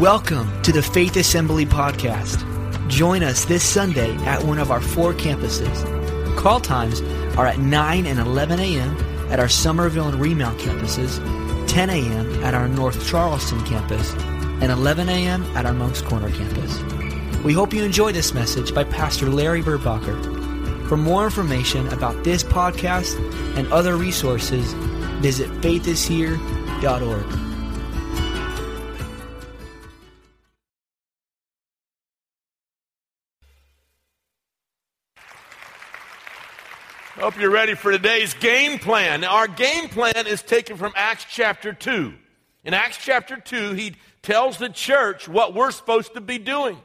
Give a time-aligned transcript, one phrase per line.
[0.00, 2.38] Welcome to the Faith Assembly Podcast.
[2.88, 5.84] Join us this Sunday at one of our four campuses.
[6.38, 7.02] Call times
[7.36, 8.96] are at 9 and 11 a.m.
[9.30, 11.18] at our Summerville and Remount campuses,
[11.68, 12.42] 10 a.m.
[12.42, 14.14] at our North Charleston campus,
[14.62, 15.44] and 11 a.m.
[15.54, 16.82] at our Moncks Corner campus.
[17.44, 20.88] We hope you enjoy this message by Pastor Larry Burbacher.
[20.88, 23.18] For more information about this podcast
[23.54, 24.72] and other resources,
[25.20, 27.49] visit faithishere.org.
[37.20, 39.20] Hope you're ready for today's game plan.
[39.20, 42.14] Now, our game plan is taken from Acts chapter 2.
[42.64, 46.78] In Acts chapter 2, he tells the church what we're supposed to be doing.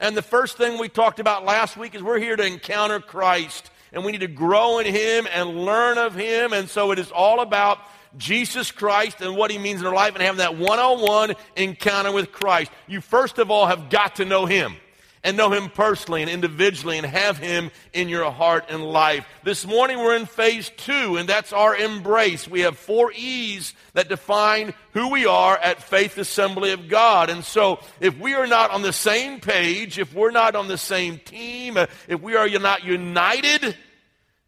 [0.00, 3.70] And the first thing we talked about last week is we're here to encounter Christ
[3.92, 6.52] and we need to grow in Him and learn of Him.
[6.52, 7.78] And so it is all about
[8.16, 11.34] Jesus Christ and what He means in our life and having that one on one
[11.54, 12.72] encounter with Christ.
[12.88, 14.74] You first of all have got to know Him
[15.24, 19.26] and know Him personally and individually and have Him in your heart and life.
[19.44, 22.48] This morning we're in phase two, and that's our embrace.
[22.48, 27.30] We have four E's that define who we are at Faith Assembly of God.
[27.30, 30.78] And so if we are not on the same page, if we're not on the
[30.78, 33.76] same team, uh, if we are not united,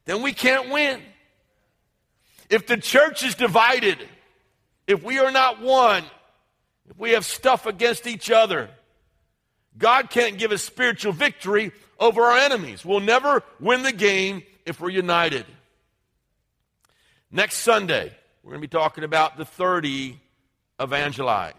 [0.04, 1.00] then we can't win.
[2.48, 3.98] If the church is divided,
[4.86, 6.02] if we are not one,
[6.88, 8.70] if we have stuff against each other,
[9.78, 12.84] God can't give us spiritual victory over our enemies.
[12.84, 15.46] We'll never win the game if we're united.
[17.30, 20.18] Next Sunday, we're going to be talking about the 30
[20.80, 21.54] evangelize.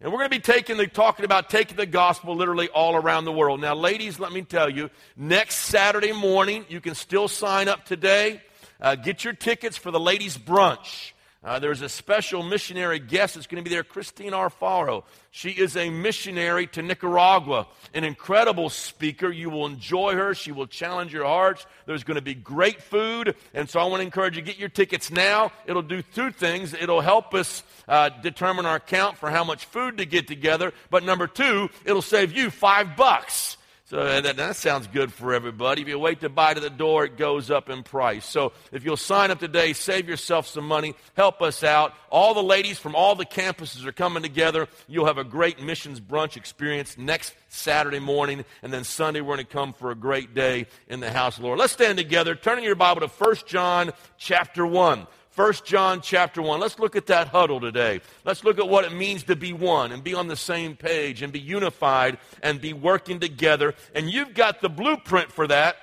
[0.00, 3.24] And we're going to be taking the, talking about taking the gospel literally all around
[3.24, 3.60] the world.
[3.60, 8.42] Now, ladies, let me tell you, next Saturday morning, you can still sign up today.
[8.80, 11.11] Uh, get your tickets for the ladies' brunch.
[11.44, 15.02] Uh, there's a special missionary guest that's going to be there, Christine Arfaro.
[15.32, 19.28] She is a missionary to Nicaragua, an incredible speaker.
[19.28, 20.34] You will enjoy her.
[20.34, 21.66] She will challenge your hearts.
[21.84, 23.34] There's going to be great food.
[23.54, 25.50] And so I want to encourage you, get your tickets now.
[25.66, 26.74] It'll do two things.
[26.74, 30.72] It'll help us uh, determine our count for how much food to get together.
[30.90, 33.56] But number two, it'll save you five bucks.
[33.92, 35.82] So that, that, sounds good for everybody.
[35.82, 38.24] If you wait to buy to the door, it goes up in price.
[38.24, 41.92] So if you'll sign up today, save yourself some money, help us out.
[42.08, 44.66] All the ladies from all the campuses are coming together.
[44.88, 48.46] You'll have a great missions brunch experience next Saturday morning.
[48.62, 51.58] And then Sunday, we're going to come for a great day in the house Lord.
[51.58, 52.34] Let's stand together.
[52.34, 55.06] Turn in your Bible to 1 John chapter 1.
[55.34, 56.60] 1 John chapter 1.
[56.60, 58.02] Let's look at that huddle today.
[58.22, 61.22] Let's look at what it means to be one and be on the same page
[61.22, 63.74] and be unified and be working together.
[63.94, 65.76] And you've got the blueprint for that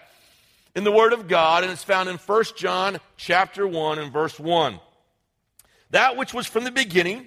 [0.75, 4.39] in the Word of God, and it's found in 1 John chapter 1 and verse
[4.39, 4.79] 1.
[5.89, 7.25] That which was from the beginning,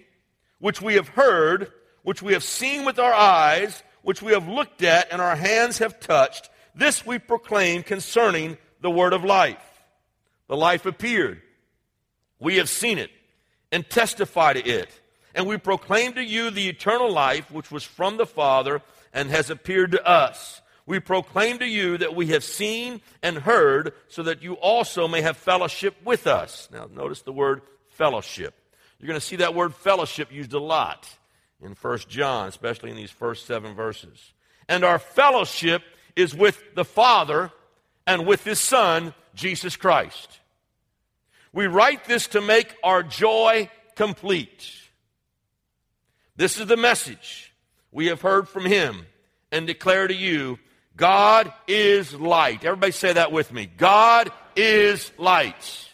[0.61, 1.72] which we have heard,
[2.05, 5.78] which we have seen with our eyes, which we have looked at and our hands
[5.78, 9.59] have touched, this we proclaim concerning the Word of life.
[10.47, 11.42] The life appeared
[12.43, 13.11] we have seen it
[13.71, 14.91] and testify to it.
[15.35, 18.83] And we proclaim to you the eternal life which was from the Father
[19.13, 20.61] and has appeared to us.
[20.85, 25.23] We proclaim to you that we have seen and heard so that you also may
[25.23, 26.69] have fellowship with us.
[26.73, 28.55] Now, notice the word fellowship.
[28.99, 31.09] You're going to see that word fellowship used a lot
[31.63, 34.33] in 1 John, especially in these first seven verses.
[34.69, 35.83] And our fellowship
[36.17, 37.53] is with the Father
[38.07, 40.41] and with His Son, Jesus Christ.
[41.53, 44.73] We write this to make our joy complete.
[46.37, 47.53] This is the message
[47.91, 49.07] we have heard from him
[49.51, 50.59] and declare to you
[50.97, 52.65] God is light.
[52.65, 53.67] Everybody say that with me.
[53.67, 55.89] God is light.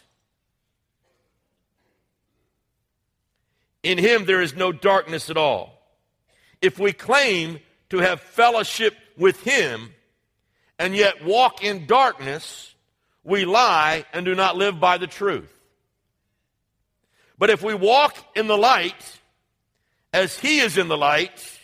[3.83, 5.73] In him there is no darkness at all.
[6.61, 7.59] If we claim
[7.89, 9.93] to have fellowship with him
[10.77, 12.73] and yet walk in darkness,
[13.29, 15.53] we lie and do not live by the truth.
[17.37, 19.19] But if we walk in the light,
[20.11, 21.59] as He is in the light,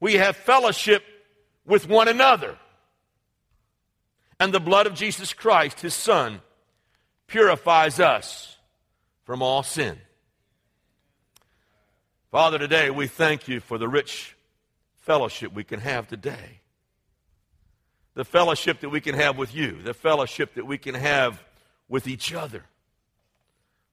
[0.00, 1.04] we have fellowship
[1.64, 2.58] with one another.
[4.40, 6.40] And the blood of Jesus Christ, His Son,
[7.26, 8.56] purifies us
[9.24, 9.98] from all sin.
[12.32, 14.36] Father, today we thank you for the rich
[14.96, 16.60] fellowship we can have today
[18.14, 21.42] the fellowship that we can have with you, the fellowship that we can have
[21.88, 22.64] with each other.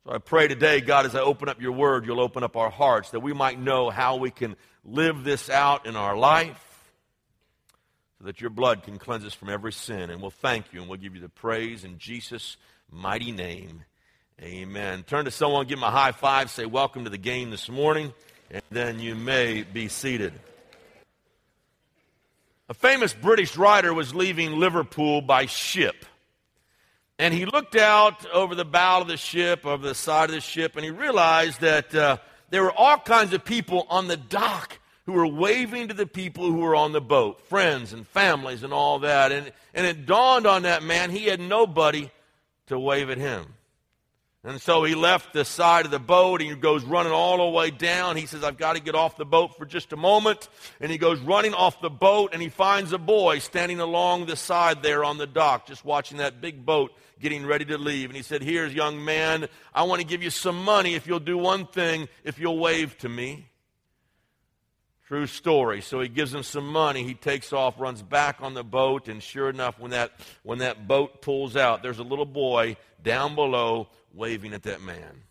[0.04, 2.70] So I pray today, God, as I open up your word, you'll open up our
[2.70, 6.92] hearts that we might know how we can live this out in our life
[8.18, 10.10] so that your blood can cleanse us from every sin.
[10.10, 12.58] And we'll thank you and we'll give you the praise in Jesus'
[12.90, 13.84] mighty name.
[14.42, 15.04] Amen.
[15.04, 18.12] Turn to someone, give them a high five, say, Welcome to the game this morning.
[18.50, 20.34] and then you may be seated.
[22.72, 26.06] A famous British writer was leaving Liverpool by ship.
[27.20, 30.40] And he looked out over the bow of the ship, over the side of the
[30.40, 32.16] ship, and he realized that uh,
[32.50, 36.50] there were all kinds of people on the dock who were waving to the people
[36.50, 39.34] who were on the boat, friends and families and all that.
[39.34, 42.10] And, and it dawned on that man he had nobody
[42.68, 43.48] to wave at him.
[44.44, 47.56] And so he left the side of the boat and he goes running all the
[47.56, 48.18] way down.
[48.18, 50.50] He says, I've got to get off the boat for just a moment.
[50.80, 54.36] And he goes running off the boat and he finds a boy standing along the
[54.36, 58.10] side there on the dock, just watching that big boat getting ready to leave.
[58.10, 61.20] And he said, Here's, young man, I want to give you some money if you'll
[61.20, 63.48] do one thing, if you'll wave to me.
[65.06, 65.82] True story.
[65.82, 67.04] So he gives him some money.
[67.04, 70.88] He takes off, runs back on the boat, and sure enough, when that, when that
[70.88, 75.24] boat pulls out, there's a little boy down below waving at that man.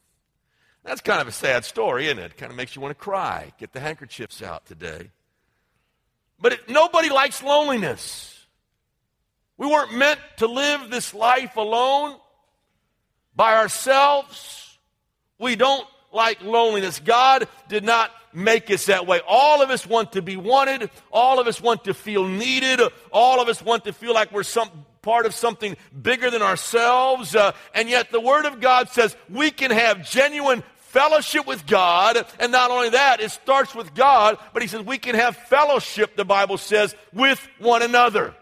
[0.85, 2.37] That's kind of a sad story, isn't it?
[2.37, 3.53] Kind of makes you want to cry.
[3.59, 5.11] Get the handkerchiefs out today.
[6.41, 8.47] But it, nobody likes loneliness.
[9.59, 12.17] We weren't meant to live this life alone
[13.37, 14.79] by ourselves.
[15.39, 16.99] We don't like loneliness.
[16.99, 19.21] God did not make us that way.
[19.29, 20.91] All of us want to be wanted.
[21.13, 22.81] All of us want to feel needed.
[23.13, 24.71] All of us want to feel like we're some,
[25.03, 27.35] part of something bigger than ourselves.
[27.35, 32.25] Uh, and yet the Word of God says we can have genuine fellowship with God.
[32.39, 36.17] And not only that, it starts with God, but He says we can have fellowship,
[36.17, 38.35] the Bible says, with one another.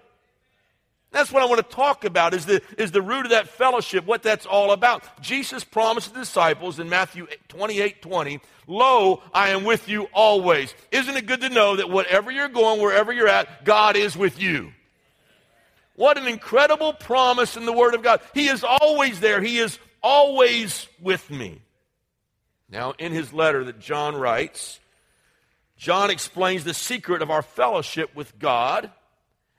[1.10, 4.04] That's what I want to talk about is the, is the root of that fellowship,
[4.04, 5.22] what that's all about.
[5.22, 10.74] Jesus promised the disciples in Matthew 28 20, Lo, I am with you always.
[10.92, 14.38] Isn't it good to know that whatever you're going, wherever you're at, God is with
[14.38, 14.72] you?
[15.98, 18.20] What an incredible promise in the Word of God.
[18.32, 19.42] He is always there.
[19.42, 21.60] He is always with me.
[22.70, 24.78] Now, in his letter that John writes,
[25.76, 28.92] John explains the secret of our fellowship with God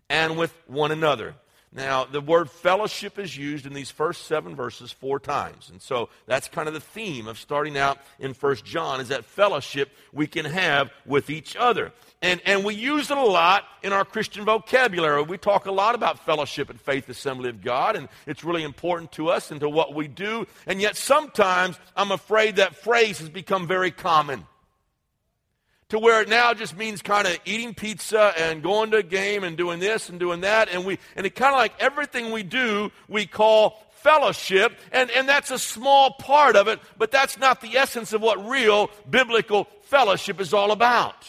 [0.09, 1.35] and with one another.
[1.73, 5.69] Now, the word fellowship is used in these first seven verses four times.
[5.69, 9.25] And so that's kind of the theme of starting out in First John is that
[9.25, 11.91] fellowship we can have with each other.
[12.21, 15.21] And, and we use it a lot in our Christian vocabulary.
[15.21, 19.13] We talk a lot about fellowship and Faith Assembly of God, and it's really important
[19.13, 20.45] to us and to what we do.
[20.67, 24.45] And yet sometimes I'm afraid that phrase has become very common
[25.89, 29.45] to where it now just means kind of eating pizza and going to a game
[29.45, 30.69] and doing this and doing that.
[30.69, 34.77] And we, and it kind of like everything we do, we call fellowship.
[34.91, 38.45] And, and that's a small part of it, but that's not the essence of what
[38.45, 41.25] real biblical fellowship is all about.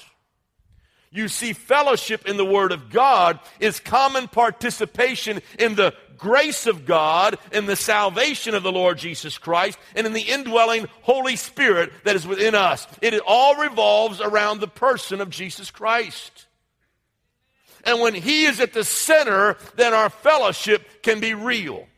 [1.13, 6.87] You see, fellowship in the Word of God is common participation in the grace of
[6.87, 11.91] God, in the salvation of the Lord Jesus Christ, and in the indwelling Holy Spirit
[12.05, 12.87] that is within us.
[13.03, 16.47] It all revolves around the person of Jesus Christ.
[17.85, 21.89] And when He is at the center, then our fellowship can be real.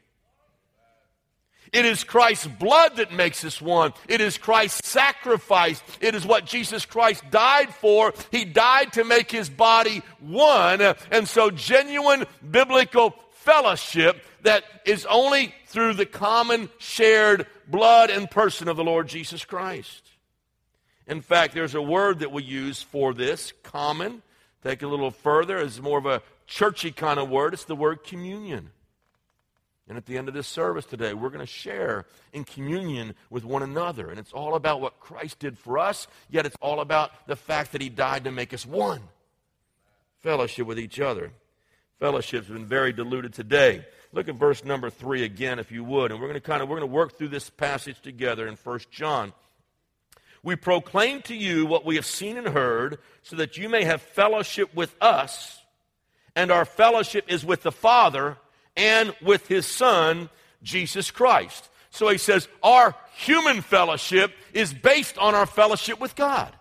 [1.73, 3.95] It is Christ's blood that makes us one.
[4.07, 5.83] It is Christ's sacrifice.
[6.01, 8.13] It is what Jesus Christ died for.
[8.31, 10.83] He died to make his body one.
[11.11, 18.69] And so, genuine biblical fellowship that is only through the common shared blood and person
[18.69, 20.03] of the Lord Jesus Christ.
[21.07, 24.23] In fact, there's a word that we use for this, common.
[24.63, 27.55] Take a little further, it's more of a churchy kind of word.
[27.55, 28.71] It's the word communion.
[29.93, 33.45] And at the end of this service today, we're going to share in communion with
[33.45, 34.09] one another.
[34.09, 37.73] And it's all about what Christ did for us, yet it's all about the fact
[37.73, 39.03] that He died to make us one.
[40.21, 41.31] Fellowship with each other.
[42.01, 43.85] Fellowship's been very diluted today.
[44.15, 46.11] Look at verse number three again, if you would.
[46.11, 48.57] And we're going to kind of we're going to work through this passage together in
[48.57, 49.35] First John.
[50.43, 54.01] We proclaim to you what we have seen and heard, so that you may have
[54.01, 55.61] fellowship with us,
[56.35, 58.39] and our fellowship is with the Father
[58.77, 60.31] and with his son,
[60.63, 61.69] Jesus Christ.
[61.91, 66.55] So he says, our human fellowship is based on our fellowship with God.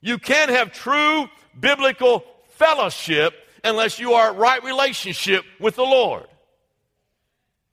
[0.00, 3.34] You can't have true biblical fellowship
[3.64, 6.26] unless you are right relationship with the Lord.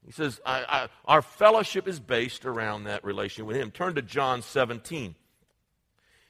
[0.05, 3.69] He says, I, I, our fellowship is based around that relation with Him.
[3.71, 5.15] Turn to John 17.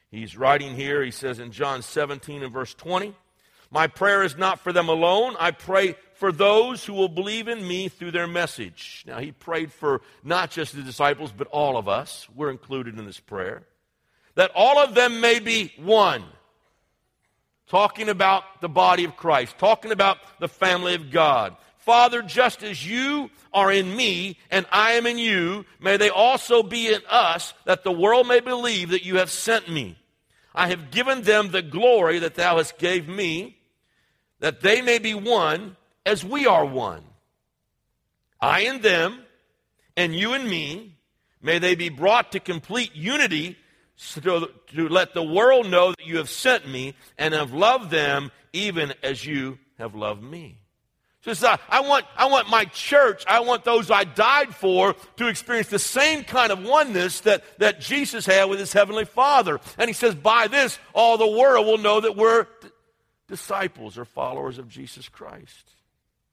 [0.09, 3.15] He's writing here, he says in John 17 and verse 20,
[3.69, 5.35] My prayer is not for them alone.
[5.39, 9.03] I pray for those who will believe in me through their message.
[9.07, 12.27] Now, he prayed for not just the disciples, but all of us.
[12.35, 13.63] We're included in this prayer.
[14.35, 16.23] That all of them may be one.
[17.67, 21.55] Talking about the body of Christ, talking about the family of God.
[21.79, 26.61] Father, just as you are in me and I am in you, may they also
[26.61, 29.97] be in us, that the world may believe that you have sent me.
[30.53, 33.57] I have given them the glory that thou hast gave me,
[34.39, 37.03] that they may be one as we are one.
[38.39, 39.19] I and them,
[39.95, 40.97] and you and me,
[41.41, 43.57] may they be brought to complete unity
[43.95, 48.31] so to let the world know that you have sent me and have loved them
[48.51, 50.57] even as you have loved me.
[51.21, 55.27] So uh, I, want, I want my church, I want those I died for to
[55.27, 59.59] experience the same kind of oneness that, that Jesus had with his heavenly Father.
[59.77, 62.69] And he says, by this, all the world will know that we're d-
[63.27, 65.69] disciples or followers of Jesus Christ.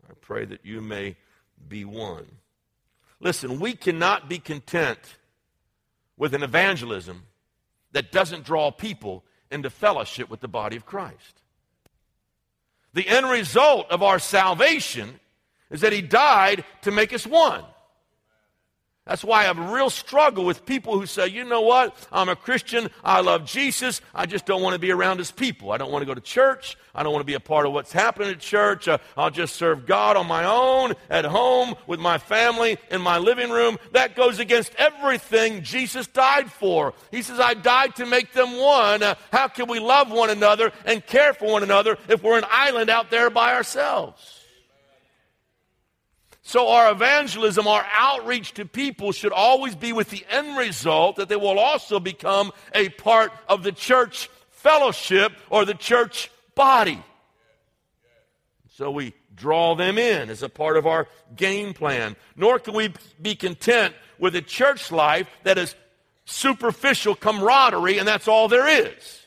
[0.09, 1.17] I pray that you may
[1.69, 2.27] be one.
[3.21, 4.99] Listen, we cannot be content
[6.17, 7.25] with an evangelism
[7.93, 11.43] that doesn't draw people into fellowship with the body of Christ.
[12.95, 15.21] The end result of our salvation
[15.71, 17.65] is that He died to make us one.
[19.09, 22.29] That's why I have a real struggle with people who say, you know what, I'm
[22.29, 25.73] a Christian, I love Jesus, I just don't want to be around his people.
[25.73, 27.73] I don't want to go to church, I don't want to be a part of
[27.73, 28.87] what's happening at church.
[28.87, 33.17] Uh, I'll just serve God on my own, at home, with my family, in my
[33.17, 33.79] living room.
[33.93, 36.93] That goes against everything Jesus died for.
[37.11, 39.03] He says, I died to make them one.
[39.03, 42.45] Uh, how can we love one another and care for one another if we're an
[42.51, 44.35] island out there by ourselves?
[46.49, 51.29] So, our evangelism, our outreach to people should always be with the end result that
[51.29, 57.05] they will also become a part of the church fellowship or the church body.
[58.77, 62.17] So, we draw them in as a part of our game plan.
[62.35, 65.75] Nor can we be content with a church life that is
[66.25, 69.27] superficial camaraderie and that's all there is.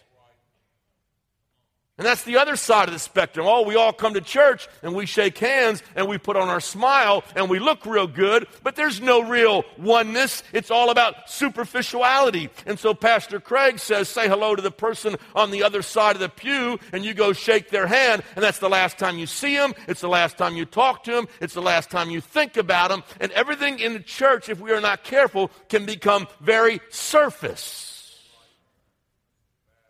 [2.02, 3.46] And that's the other side of the spectrum.
[3.48, 6.60] Oh, we all come to church and we shake hands and we put on our
[6.60, 10.42] smile and we look real good, but there's no real oneness.
[10.52, 12.50] It's all about superficiality.
[12.66, 16.22] And so Pastor Craig says, say hello to the person on the other side of
[16.22, 19.56] the pew and you go shake their hand, and that's the last time you see
[19.56, 19.76] them.
[19.88, 21.28] It's the last time you talk to them.
[21.40, 23.04] It's the last time you think about them.
[23.20, 27.91] And everything in the church, if we are not careful, can become very surface.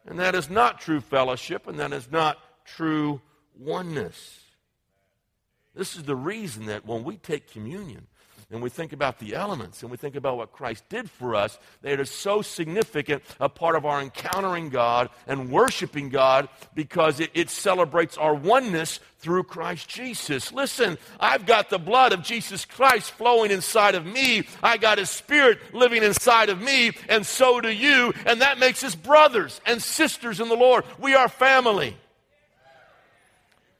[0.05, 3.21] And that is not true fellowship, and that is not true
[3.57, 4.39] oneness.
[5.75, 8.07] This is the reason that when we take communion
[8.51, 11.57] and we think about the elements and we think about what Christ did for us,
[11.83, 17.31] that is so significant a part of our encountering God and worshiping God because it,
[17.33, 20.51] it celebrates our oneness through Christ Jesus.
[20.51, 24.45] Listen, I've got the blood of Jesus Christ flowing inside of me.
[24.61, 28.13] I got his spirit living inside of me, and so do you.
[28.25, 30.83] And that makes us brothers and sisters in the Lord.
[30.99, 31.95] We are family.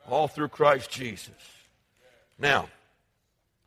[0.07, 1.33] All through Christ Jesus.
[2.39, 2.69] Now,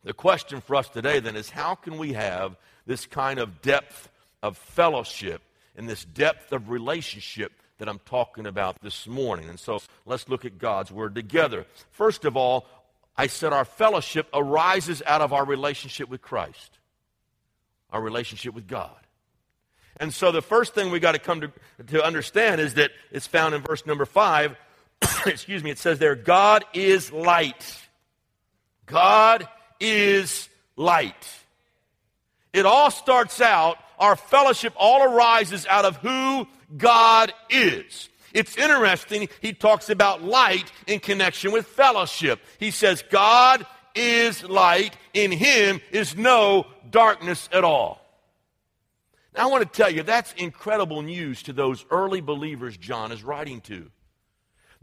[0.05, 4.09] the question for us today then is how can we have this kind of depth
[4.41, 5.41] of fellowship
[5.75, 9.49] and this depth of relationship that I'm talking about this morning.
[9.49, 11.65] And so let's look at God's Word together.
[11.91, 12.65] First of all,
[13.17, 16.77] I said our fellowship arises out of our relationship with Christ,
[17.91, 18.95] our relationship with God.
[19.97, 21.51] And so the first thing we got to come to,
[21.87, 24.55] to understand is that it's found in verse number five.
[25.25, 27.81] Excuse me, it says there, God is light.
[28.85, 29.47] God
[29.79, 31.27] is light.
[32.53, 38.09] It all starts out, our fellowship all arises out of who God is.
[38.33, 42.41] It's interesting, he talks about light in connection with fellowship.
[42.59, 48.01] He says, God is light, in him is no darkness at all.
[49.35, 53.23] Now, I want to tell you, that's incredible news to those early believers John is
[53.23, 53.89] writing to.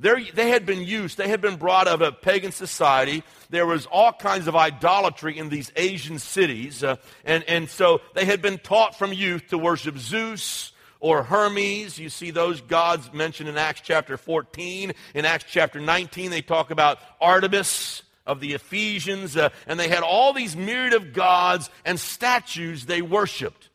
[0.03, 3.23] They're, they had been used, they had been brought of a pagan society.
[3.51, 6.83] There was all kinds of idolatry in these Asian cities.
[6.83, 12.01] Uh, and, and so they had been taught from youth to worship Zeus or Hermes.
[12.01, 14.93] You see those gods mentioned in Acts chapter 14.
[15.15, 19.37] In Acts chapter 19, they talk about Artemis of the Ephesians.
[19.37, 23.69] Uh, and they had all these myriad of gods and statues they worshiped.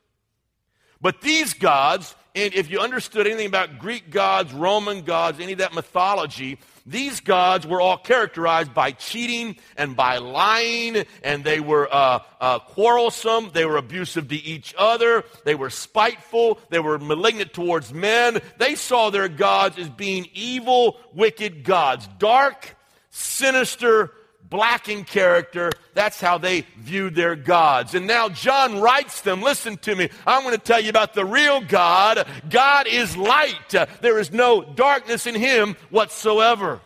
[0.99, 5.57] But these gods and if you understood anything about Greek gods, Roman gods, any of
[5.57, 11.89] that mythology, these gods were all characterized by cheating and by lying, and they were
[11.91, 17.53] uh, uh, quarrelsome, they were abusive to each other, they were spiteful, they were malignant
[17.53, 18.39] towards men.
[18.59, 22.77] They saw their gods as being evil, wicked gods, dark,
[23.09, 24.13] sinister,
[24.49, 25.71] black in character.
[25.93, 27.95] That's how they viewed their gods.
[27.95, 29.41] And now John writes them.
[29.41, 30.09] Listen to me.
[30.25, 32.27] I'm going to tell you about the real God.
[32.49, 33.75] God is light.
[34.01, 36.81] There is no darkness in him whatsoever.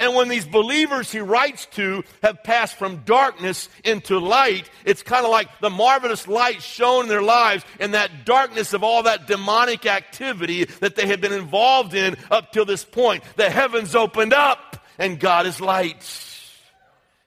[0.00, 5.24] And when these believers he writes to have passed from darkness into light, it's kind
[5.24, 9.26] of like the marvelous light shone in their lives and that darkness of all that
[9.26, 13.24] demonic activity that they had been involved in up till this point.
[13.36, 16.04] The heavens opened up and God is light.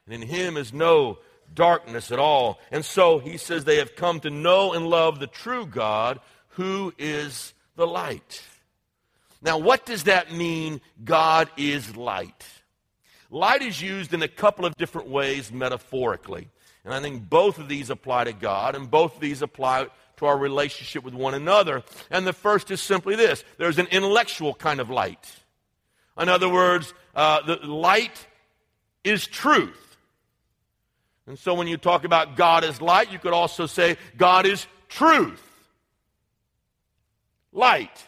[0.06, 1.20] And in him is no
[1.54, 2.60] darkness at all.
[2.72, 6.94] And so he says they have come to know and love the true God who
[6.98, 8.44] is the light.
[9.42, 10.82] Now, what does that mean?
[11.04, 12.46] God is light.
[13.30, 16.50] Light is used in a couple of different ways metaphorically.
[16.84, 19.88] And I think both of these apply to God, and both of these apply
[20.18, 21.84] to our relationship with one another.
[22.10, 25.32] And the first is simply this there's an intellectual kind of light.
[26.20, 28.28] In other words, uh, the light
[29.04, 29.98] is truth.
[31.28, 34.68] And so when you talk about God as light, you could also say God is
[34.90, 35.42] truth.
[37.54, 38.06] Light.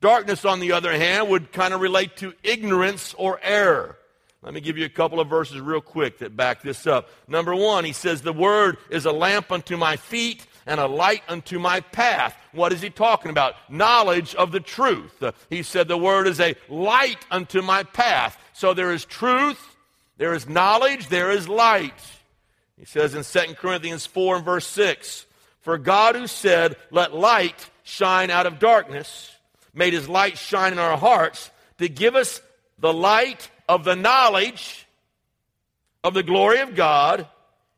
[0.00, 3.96] Darkness, on the other hand, would kind of relate to ignorance or error.
[4.42, 7.08] Let me give you a couple of verses real quick that back this up.
[7.26, 11.22] Number one, he says, The word is a lamp unto my feet and a light
[11.28, 12.36] unto my path.
[12.52, 13.54] What is he talking about?
[13.70, 15.22] Knowledge of the truth.
[15.48, 18.38] He said, The word is a light unto my path.
[18.54, 19.60] So there is truth,
[20.16, 21.92] there is knowledge, there is light.
[22.78, 25.26] He says in 2 Corinthians 4 and verse 6
[25.60, 29.34] For God who said, Let light shine out of darkness,
[29.74, 32.40] made his light shine in our hearts to give us
[32.78, 34.86] the light of the knowledge
[36.04, 37.26] of the glory of God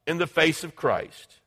[0.06, 1.38] in the face of Christ.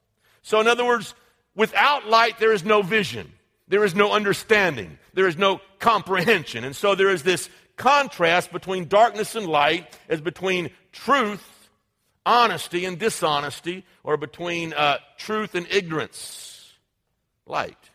[0.42, 1.14] So, in other words,
[1.54, 3.32] without light, there is no vision,
[3.68, 6.64] there is no understanding, there is no comprehension.
[6.64, 7.48] And so, there is this
[7.80, 11.70] contrast between darkness and light, as between truth,
[12.26, 16.74] honesty, and dishonesty, or between uh, truth and ignorance.
[17.48, 17.90] Light.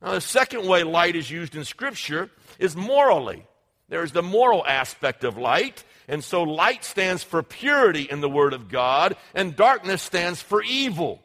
[0.00, 3.44] Now, the second way light is used in Scripture is morally.
[3.88, 5.82] There's the moral aspect of light.
[6.06, 10.62] And so light stands for purity in the Word of God, and darkness stands for
[10.62, 11.22] evil.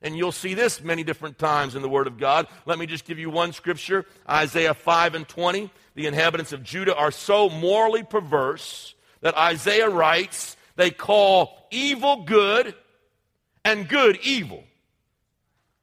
[0.00, 2.48] And you'll see this many different times in the Word of God.
[2.64, 5.70] Let me just give you one scripture Isaiah 5 and 20.
[5.94, 12.74] The inhabitants of Judah are so morally perverse that Isaiah writes, they call evil good
[13.64, 14.64] and good evil.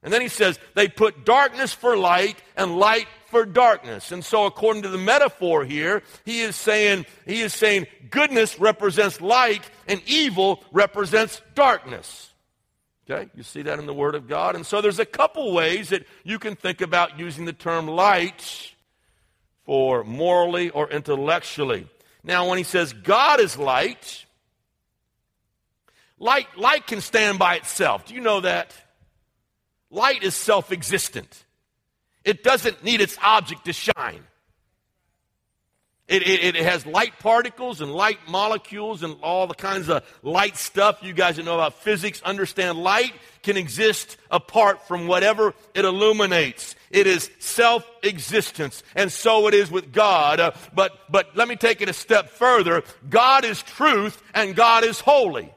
[0.02, 4.12] And then he says, they put darkness for light and light for darkness.
[4.12, 9.20] And so according to the metaphor here, he is saying, he is saying goodness represents
[9.20, 12.32] light and evil represents darkness.
[13.08, 13.30] Okay?
[13.34, 14.56] You see that in the Word of God?
[14.56, 18.72] And so there's a couple ways that you can think about using the term light
[19.70, 21.86] for morally or intellectually.
[22.24, 24.26] Now, when he says God is light,
[26.18, 28.06] light, light can stand by itself.
[28.06, 28.74] Do you know that?
[29.88, 31.44] Light is self existent,
[32.24, 34.24] it doesn't need its object to shine.
[36.10, 40.56] It, it, it, has light particles and light molecules and all the kinds of light
[40.56, 41.04] stuff.
[41.04, 43.12] You guys that know about physics understand light
[43.44, 46.74] can exist apart from whatever it illuminates.
[46.90, 48.82] It is self existence.
[48.96, 50.40] And so it is with God.
[50.40, 54.82] Uh, but, but let me take it a step further God is truth and God
[54.82, 55.54] is holy.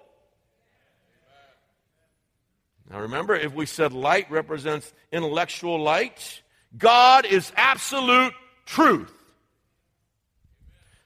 [2.91, 6.43] Now remember, if we said light represents intellectual light,
[6.77, 8.35] God is absolute
[8.67, 9.11] truth.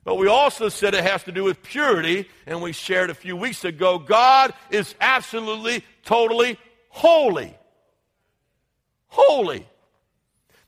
[0.07, 3.35] But we also said it has to do with purity, and we shared a few
[3.35, 7.53] weeks ago God is absolutely, totally holy.
[9.09, 9.67] Holy.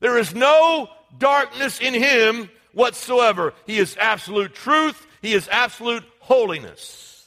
[0.01, 3.53] There is no darkness in him whatsoever.
[3.65, 7.25] He is absolute truth, he is absolute holiness.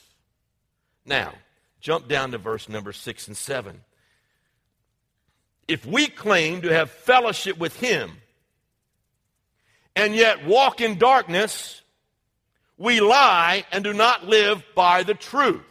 [1.07, 1.33] Now,
[1.83, 3.81] Jump down to verse number 6 and 7.
[5.67, 8.11] If we claim to have fellowship with him
[9.93, 11.82] and yet walk in darkness,
[12.77, 15.61] we lie and do not live by the truth.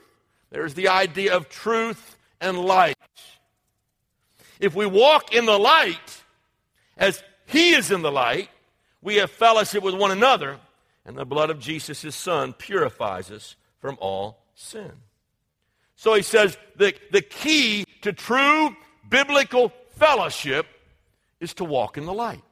[0.50, 2.96] There's the idea of truth and light.
[4.60, 6.22] If we walk in the light
[6.96, 8.48] as he is in the light,
[9.00, 10.58] we have fellowship with one another,
[11.04, 14.92] and the blood of Jesus, his son, purifies us from all sin.
[15.96, 18.76] So he says the, the key to true
[19.08, 20.66] biblical fellowship
[21.40, 22.42] is to walk in the light.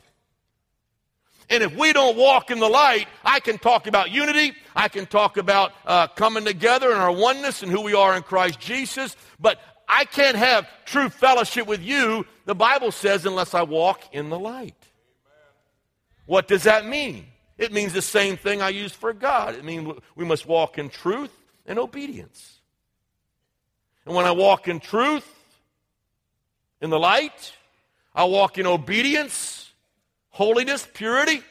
[1.50, 4.54] And if we don't walk in the light, I can talk about unity.
[4.74, 8.22] I can talk about uh, coming together and our oneness and who we are in
[8.22, 9.16] Christ Jesus.
[9.40, 14.30] But I can't have true fellowship with you, the Bible says, unless I walk in
[14.30, 14.76] the light.
[16.26, 17.26] What does that mean?
[17.58, 19.56] It means the same thing I used for God.
[19.56, 21.32] It means we must walk in truth
[21.66, 22.60] and obedience.
[24.06, 25.28] And when I walk in truth,
[26.80, 27.52] in the light,
[28.14, 29.59] I walk in obedience,
[30.30, 31.42] holiness, purity,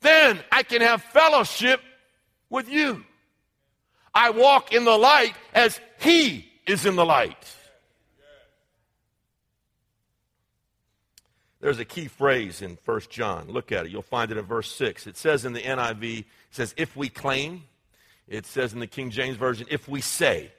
[0.00, 1.80] then I can have fellowship
[2.50, 3.04] with you.
[4.14, 7.56] I walk in the light as He is in the light.
[11.60, 13.46] There's a key phrase in 1 John.
[13.48, 13.92] Look at it.
[13.92, 15.06] You'll find it in verse 6.
[15.06, 17.62] It says in the NIV, it says, if we claim.
[18.26, 20.50] It says in the King James Version, if we say.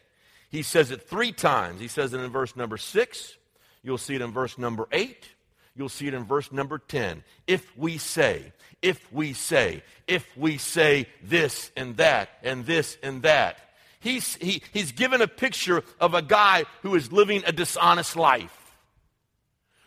[0.49, 1.82] He says it three times.
[1.82, 3.38] He says it in verse number 6.
[3.84, 5.28] You'll see it in verse number 8.
[5.76, 7.24] You'll see it in verse number 10.
[7.48, 13.24] If we say, if we say, if we say this and that and this and
[13.24, 13.58] that.
[14.00, 18.60] He's, he, he's given a picture of a guy who is living a dishonest life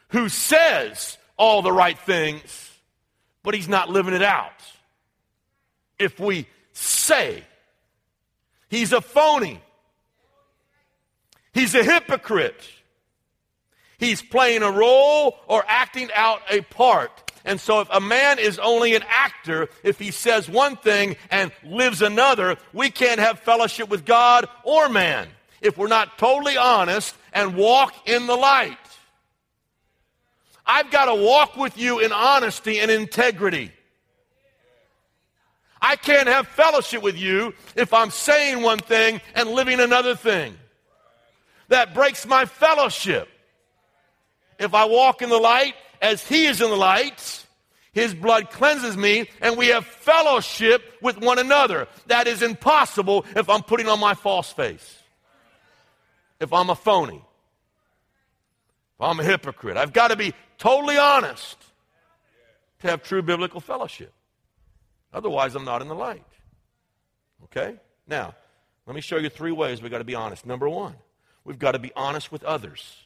[0.08, 2.72] who says all the right things,
[3.42, 4.52] but he's not living it out.
[5.98, 7.42] If we say
[8.68, 9.60] he's a phony,
[11.52, 12.60] he's a hypocrite,
[13.98, 17.10] he's playing a role or acting out a part.
[17.44, 21.52] And so, if a man is only an actor, if he says one thing and
[21.64, 25.28] lives another, we can't have fellowship with God or man
[25.60, 28.76] if we're not totally honest and walk in the light.
[30.66, 33.70] I've got to walk with you in honesty and integrity.
[35.80, 40.56] I can't have fellowship with you if I'm saying one thing and living another thing.
[41.68, 43.28] That breaks my fellowship.
[44.58, 47.46] If I walk in the light as He is in the light,
[47.92, 51.88] His blood cleanses me and we have fellowship with one another.
[52.06, 55.02] That is impossible if I'm putting on my false face.
[56.40, 57.22] If I'm a phony.
[58.94, 59.76] If I'm a hypocrite.
[59.76, 61.56] I've got to be totally honest
[62.80, 64.12] to have true biblical fellowship.
[65.12, 66.24] Otherwise, I'm not in the light.
[67.44, 67.76] Okay?
[68.06, 68.34] Now,
[68.86, 70.46] let me show you three ways we've got to be honest.
[70.46, 70.94] Number one,
[71.44, 73.05] we've got to be honest with others.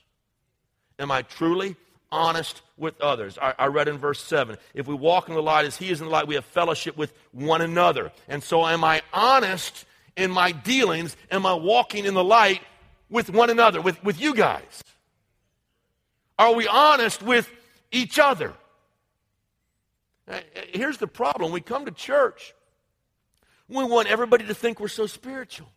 [1.00, 1.76] Am I truly
[2.12, 3.38] honest with others?
[3.40, 6.00] I, I, read in verse 7 if we walk in the light as He is
[6.00, 8.12] in the light, we have fellowship with one another.
[8.28, 11.16] And so, am I honest in my dealings?
[11.30, 12.60] Am I walking in the light
[13.08, 14.84] with one another, with, with you guys?
[16.38, 17.50] Are we honest with
[17.90, 18.52] each other?
[20.28, 22.54] Eh, eh, here's the problem we come to church,
[23.68, 25.68] we want everybody to think we're so spiritual.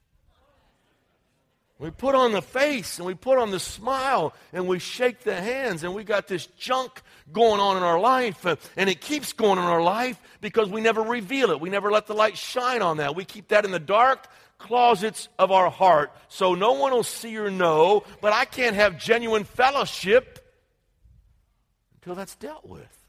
[1.83, 5.35] We put on the face and we put on the smile and we shake the
[5.35, 7.01] hands and we got this junk
[7.33, 8.45] going on in our life
[8.77, 11.59] and it keeps going in our life because we never reveal it.
[11.59, 13.17] We never let the light shine on that.
[13.17, 17.37] We keep that in the dark closets of our heart so no one will see
[17.37, 20.39] or know, but I can't have genuine fellowship
[21.95, 23.02] until that's dealt with.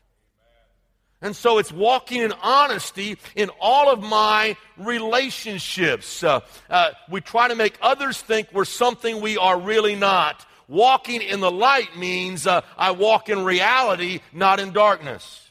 [1.24, 6.22] And so it's walking in honesty in all of my relationships.
[6.22, 10.44] Uh, uh, we try to make others think we're something we are really not.
[10.68, 15.50] Walking in the light means uh, I walk in reality, not in darkness.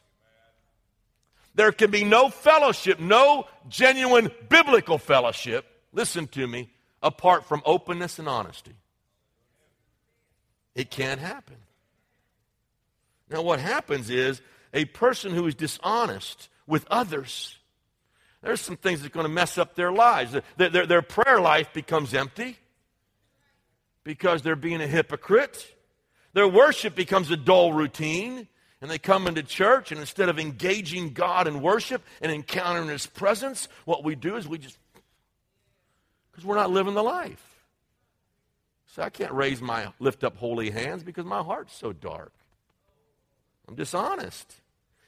[1.55, 6.69] There can be no fellowship, no genuine biblical fellowship, listen to me,
[7.01, 8.75] apart from openness and honesty.
[10.75, 11.57] It can't happen.
[13.27, 14.39] Now, what happens is
[14.73, 17.57] a person who is dishonest with others,
[18.41, 20.35] there's some things that's going to mess up their lives.
[20.57, 22.57] Their, their, their prayer life becomes empty
[24.03, 25.73] because they're being a hypocrite.
[26.33, 28.47] Their worship becomes a dull routine.
[28.81, 33.05] And they come into church, and instead of engaging God in worship and encountering His
[33.07, 34.77] presence, what we do is we just,
[36.29, 37.41] because we're not living the life.
[38.87, 42.33] So I can't raise my, lift up holy hands because my heart's so dark.
[43.69, 44.53] I'm dishonest.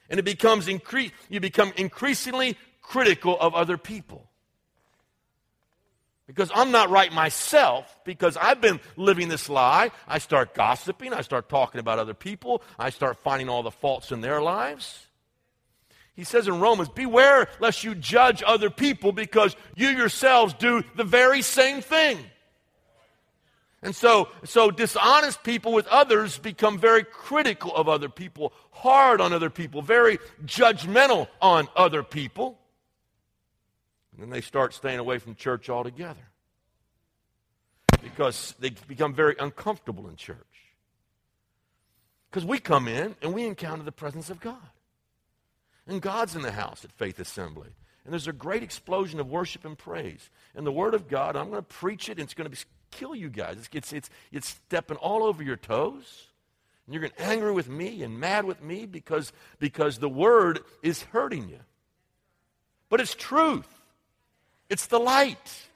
[0.08, 4.30] And it becomes incre- you become increasingly critical of other people.
[6.26, 9.92] Because I'm not right myself, because I've been living this lie.
[10.08, 14.10] I start gossiping, I start talking about other people, I start finding all the faults
[14.10, 15.06] in their lives.
[16.14, 21.04] He says in Romans, Beware lest you judge other people because you yourselves do the
[21.04, 22.18] very same thing.
[23.86, 29.32] And so, so dishonest people with others become very critical of other people, hard on
[29.32, 32.58] other people, very judgmental on other people.
[34.10, 36.32] And then they start staying away from church altogether
[38.02, 40.36] because they become very uncomfortable in church.
[42.28, 44.68] Because we come in and we encounter the presence of God.
[45.86, 47.68] And God's in the house at Faith Assembly.
[48.04, 50.28] And there's a great explosion of worship and praise.
[50.56, 52.56] And the Word of God, I'm going to preach it, and it's going to be
[52.90, 53.56] kill you guys.
[53.58, 56.26] It's, it's, it's, it's stepping all over your toes.
[56.86, 61.02] And you're getting angry with me and mad with me because, because the word is
[61.02, 61.58] hurting you.
[62.88, 63.66] But it's truth.
[64.68, 65.66] It's the light.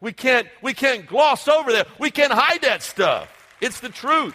[0.00, 1.88] We can't, we can't gloss over that.
[1.98, 3.28] We can't hide that stuff.
[3.60, 4.34] It's the truth.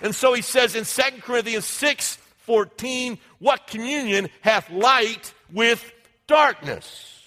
[0.00, 5.90] And so he says in 2 Corinthians 6 14, what communion hath light with
[6.26, 7.23] darkness?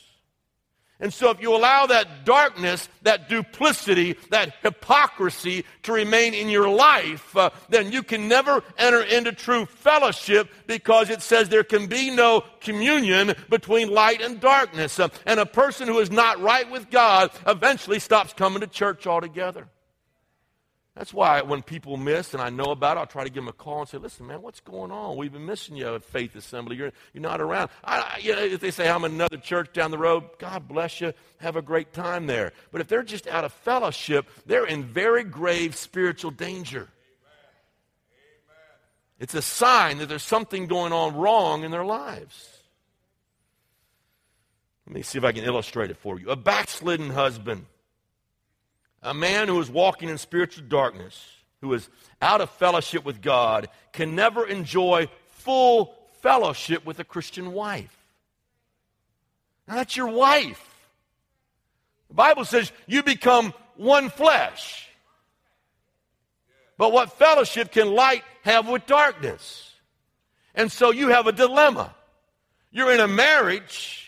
[0.99, 6.67] And so, if you allow that darkness, that duplicity, that hypocrisy to remain in your
[6.69, 11.85] life, uh, then you can never enter into true fellowship because it says there can
[11.85, 14.99] be no communion between light and darkness.
[14.99, 19.05] Uh, and a person who is not right with God eventually stops coming to church
[19.05, 19.67] altogether.
[20.97, 23.49] That's why when people miss and I know about it, I'll try to give them
[23.49, 25.15] a call and say, listen, man, what's going on?
[25.15, 26.75] We've been missing you at Faith Assembly.
[26.75, 27.69] You're, you're not around.
[27.83, 30.99] I, you know, if they say, I'm in another church down the road, God bless
[30.99, 31.13] you.
[31.39, 32.51] Have a great time there.
[32.71, 36.87] But if they're just out of fellowship, they're in very grave spiritual danger.
[39.19, 42.49] It's a sign that there's something going on wrong in their lives.
[44.87, 46.31] Let me see if I can illustrate it for you.
[46.31, 47.67] A backslidden husband
[49.01, 51.25] a man who is walking in spiritual darkness,
[51.61, 51.89] who is
[52.21, 57.95] out of fellowship with God, can never enjoy full fellowship with a Christian wife.
[59.67, 60.63] Now, that's your wife.
[62.07, 64.87] The Bible says you become one flesh.
[66.77, 69.73] But what fellowship can light have with darkness?
[70.55, 71.93] And so you have a dilemma.
[72.71, 74.06] You're in a marriage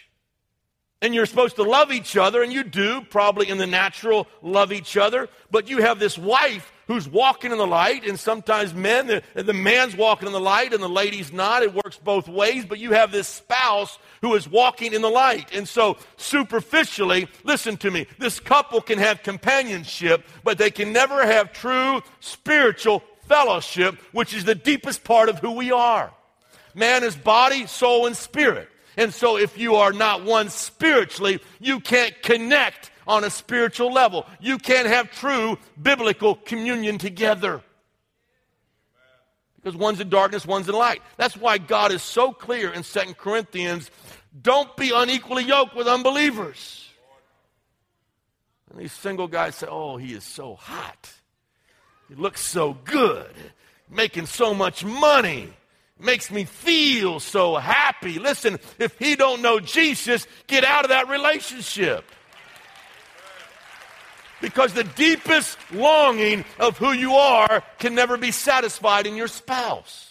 [1.01, 4.73] and you're supposed to love each other, and you do, probably in the natural, love
[4.73, 5.29] each other.
[5.49, 9.53] But you have this wife who's walking in the light, and sometimes men, the, the
[9.53, 11.63] man's walking in the light and the lady's not.
[11.63, 15.53] It works both ways, but you have this spouse who is walking in the light.
[15.53, 21.25] And so, superficially, listen to me, this couple can have companionship, but they can never
[21.25, 26.11] have true spiritual fellowship, which is the deepest part of who we are.
[26.73, 28.67] Man is body, soul, and spirit.
[28.99, 34.25] And so, if you are not one spiritually, you can't connect on a spiritual level.
[34.41, 37.61] You can't have true biblical communion together.
[39.55, 41.01] Because one's in darkness, one's in light.
[41.15, 43.89] That's why God is so clear in Second Corinthians
[44.41, 46.89] don't be unequally yoked with unbelievers.
[48.69, 51.09] And these single guys say, Oh, he is so hot.
[52.09, 53.33] He looks so good,
[53.89, 55.53] making so much money
[55.99, 58.19] makes me feel so happy.
[58.19, 62.05] Listen, if he don't know Jesus, get out of that relationship.
[64.41, 70.05] Because the deepest longing of who you are can never be satisfied in your spouse.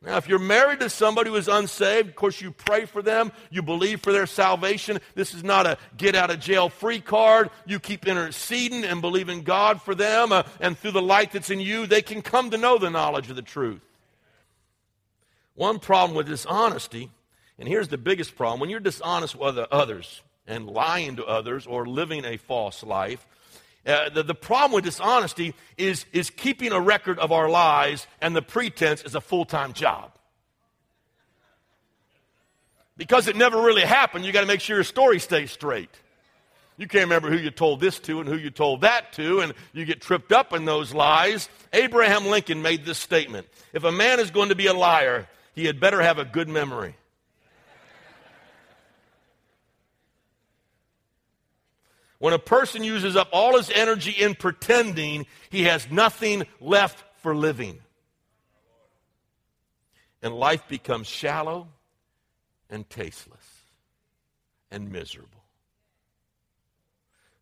[0.00, 3.32] Now, if you're married to somebody who is unsaved, of course, you pray for them,
[3.50, 5.00] you believe for their salvation.
[5.16, 7.50] This is not a get out of jail free card.
[7.66, 11.58] You keep interceding and believing God for them, uh, and through the light that's in
[11.58, 13.80] you, they can come to know the knowledge of the truth.
[15.58, 17.10] One problem with dishonesty,
[17.58, 21.84] and here's the biggest problem when you're dishonest with others and lying to others or
[21.84, 23.26] living a false life,
[23.84, 28.36] uh, the, the problem with dishonesty is, is keeping a record of our lies, and
[28.36, 30.12] the pretense is a full time job.
[32.96, 35.90] Because it never really happened, you got to make sure your story stays straight.
[36.76, 39.52] You can't remember who you told this to and who you told that to, and
[39.72, 41.48] you get tripped up in those lies.
[41.72, 45.26] Abraham Lincoln made this statement If a man is going to be a liar,
[45.58, 46.94] he had better have a good memory.
[52.20, 57.34] When a person uses up all his energy in pretending, he has nothing left for
[57.34, 57.80] living.
[60.22, 61.66] And life becomes shallow
[62.70, 63.64] and tasteless
[64.70, 65.37] and miserable.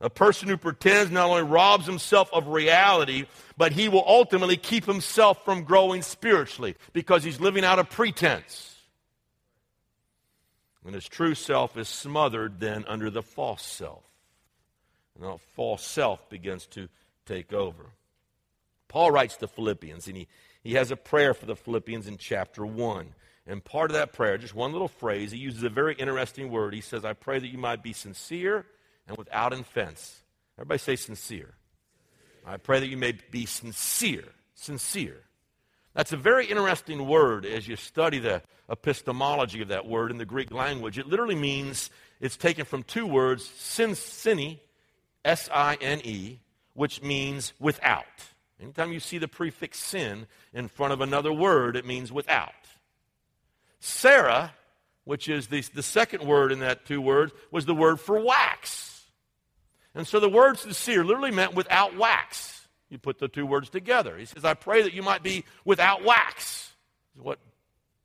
[0.00, 3.24] A person who pretends not only robs himself of reality,
[3.56, 8.74] but he will ultimately keep himself from growing spiritually because he's living out of pretense.
[10.84, 14.04] And his true self is smothered then under the false self.
[15.14, 16.88] And the false self begins to
[17.24, 17.86] take over.
[18.88, 20.28] Paul writes to Philippians, and he,
[20.62, 23.14] he has a prayer for the Philippians in chapter 1.
[23.46, 26.74] And part of that prayer, just one little phrase, he uses a very interesting word.
[26.74, 28.66] He says, I pray that you might be sincere
[29.06, 30.20] and without offense.
[30.58, 31.54] Everybody say sincere.
[32.46, 34.24] I pray that you may be sincere.
[34.54, 35.22] Sincere.
[35.94, 40.24] That's a very interesting word as you study the epistemology of that word in the
[40.24, 40.98] Greek language.
[40.98, 41.90] It literally means
[42.20, 44.58] it's taken from two words, sin, sine,
[45.24, 46.38] S I N E,
[46.74, 48.04] which means without.
[48.60, 52.52] Anytime you see the prefix sin in front of another word, it means without.
[53.80, 54.54] cera,
[55.04, 58.95] which is the, the second word in that two words, was the word for wax.
[59.96, 62.68] And so the word sincere literally meant without wax.
[62.90, 64.16] You put the two words together.
[64.16, 66.72] He says, I pray that you might be without wax.
[67.16, 67.40] Is what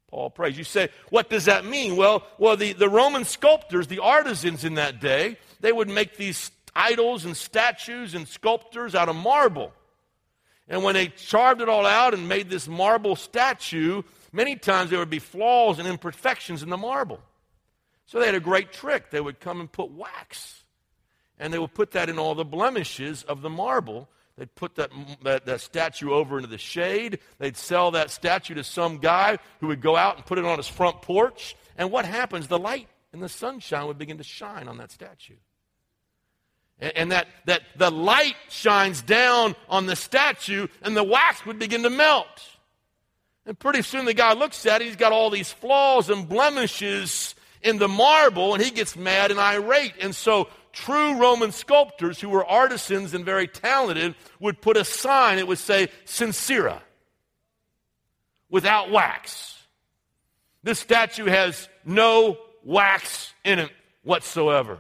[0.10, 0.58] Paul prays.
[0.58, 1.98] You say, what does that mean?
[1.98, 6.50] Well, well, the, the Roman sculptors, the artisans in that day, they would make these
[6.76, 9.74] idols and statues and sculptures out of marble.
[10.70, 15.00] And when they carved it all out and made this marble statue, many times there
[15.00, 17.20] would be flaws and imperfections in the marble.
[18.06, 19.12] So they had a great trick.
[19.12, 20.61] They would come and put wax,
[21.42, 24.08] and they would put that in all the blemishes of the marble.
[24.38, 24.92] They'd put that,
[25.24, 27.20] that, that, statue over into the shade.
[27.40, 30.58] They'd sell that statue to some guy who would go out and put it on
[30.58, 31.56] his front porch.
[31.78, 32.48] And what happens?
[32.48, 35.36] The light and the sunshine would begin to shine on that statue.
[36.80, 41.58] And, and that, that the light shines down on the statue, and the wax would
[41.58, 42.28] begin to melt.
[43.48, 47.34] And pretty soon the guy looks at it, he's got all these flaws and blemishes
[47.64, 49.94] in the marble, and he gets mad and irate.
[50.02, 55.40] And so true Roman sculptors who were artisans and very talented would put a sign,
[55.40, 56.82] it would say, Sincera,
[58.50, 59.58] without wax.
[60.64, 63.72] This statue has no wax in it
[64.04, 64.78] whatsoever.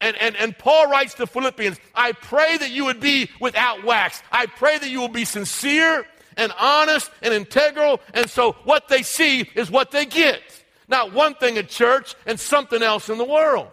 [0.00, 4.22] And, and, and Paul writes to Philippians, I pray that you would be without wax.
[4.32, 6.06] I pray that you will be sincere
[6.36, 8.00] and honest and integral.
[8.14, 10.40] And so what they see is what they get.
[10.88, 13.68] Not one thing at church and something else in the world.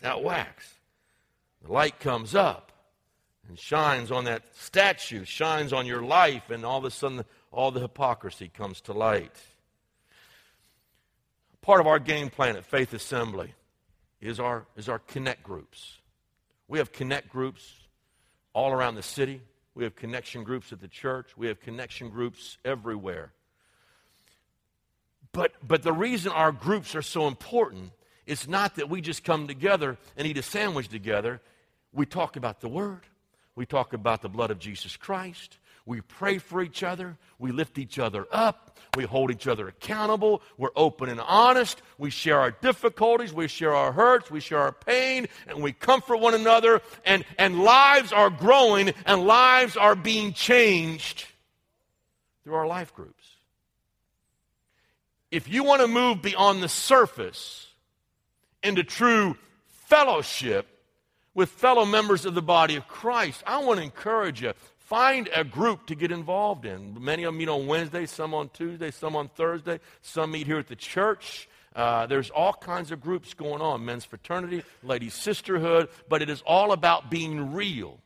[0.00, 0.74] Without wax.
[1.62, 2.72] The light comes up
[3.48, 7.70] and shines on that statue, shines on your life, and all of a sudden all
[7.70, 9.36] the hypocrisy comes to light.
[11.60, 13.52] Part of our game plan at Faith Assembly
[14.20, 15.98] is our, is our connect groups.
[16.68, 17.70] We have connect groups
[18.54, 19.42] all around the city.
[19.74, 21.36] We have connection groups at the church.
[21.36, 23.32] We have connection groups everywhere.
[25.32, 27.92] But, but the reason our groups are so important
[28.30, 31.40] is not that we just come together and eat a sandwich together.
[31.92, 33.00] We talk about the Word.
[33.56, 35.58] We talk about the blood of Jesus Christ.
[35.84, 37.18] We pray for each other.
[37.40, 38.78] We lift each other up.
[38.94, 40.42] We hold each other accountable.
[40.56, 41.82] We're open and honest.
[41.98, 43.32] We share our difficulties.
[43.32, 44.30] We share our hurts.
[44.30, 45.26] We share our pain.
[45.48, 46.82] And we comfort one another.
[47.04, 51.26] And, and lives are growing and lives are being changed
[52.44, 53.24] through our life groups.
[55.32, 57.69] If you want to move beyond the surface
[58.62, 60.66] into true fellowship
[61.34, 64.52] with fellow members of the body of Christ, I want to encourage you
[64.90, 67.00] Find a group to get involved in.
[67.00, 70.58] Many of them meet on Wednesday, some on Tuesday, some on Thursday, some meet here
[70.58, 71.48] at the church.
[71.76, 76.42] Uh, there's all kinds of groups going on men's fraternity, ladies' sisterhood, but it is
[76.44, 78.00] all about being real.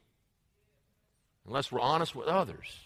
[1.46, 2.78] Unless we're honest with others,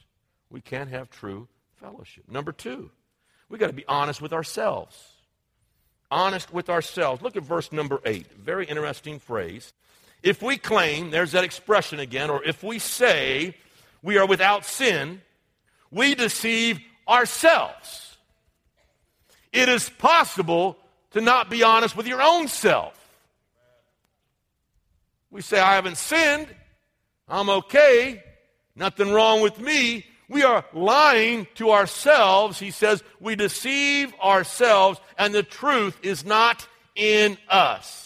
[0.49, 1.49] we can't have true
[1.81, 2.23] fellowship.
[2.31, 2.93] Number two,
[3.49, 4.97] we've got to be honest with ourselves.
[6.11, 7.23] Honest with ourselves.
[7.23, 8.33] Look at verse number eight.
[8.33, 9.73] Very interesting phrase.
[10.23, 13.55] If we claim, there's that expression again, or if we say
[14.03, 15.21] we are without sin,
[15.91, 18.17] we deceive ourselves.
[19.53, 20.77] It is possible
[21.13, 22.95] to not be honest with your own self.
[25.31, 26.49] We say, I haven't sinned.
[27.29, 28.23] I'm okay.
[28.75, 30.07] Nothing wrong with me.
[30.29, 32.59] We are lying to ourselves.
[32.59, 38.05] He says, we deceive ourselves, and the truth is not in us.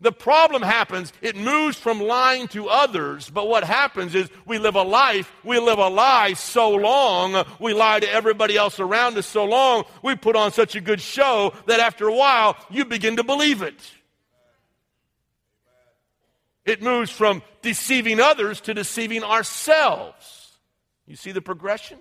[0.00, 4.74] The problem happens, it moves from lying to others, but what happens is we live
[4.74, 9.26] a life, we live a lie so long, we lie to everybody else around us
[9.26, 13.14] so long, we put on such a good show that after a while you begin
[13.18, 13.80] to believe it.
[16.64, 20.41] It moves from deceiving others to deceiving ourselves.
[21.12, 21.98] You see the progression?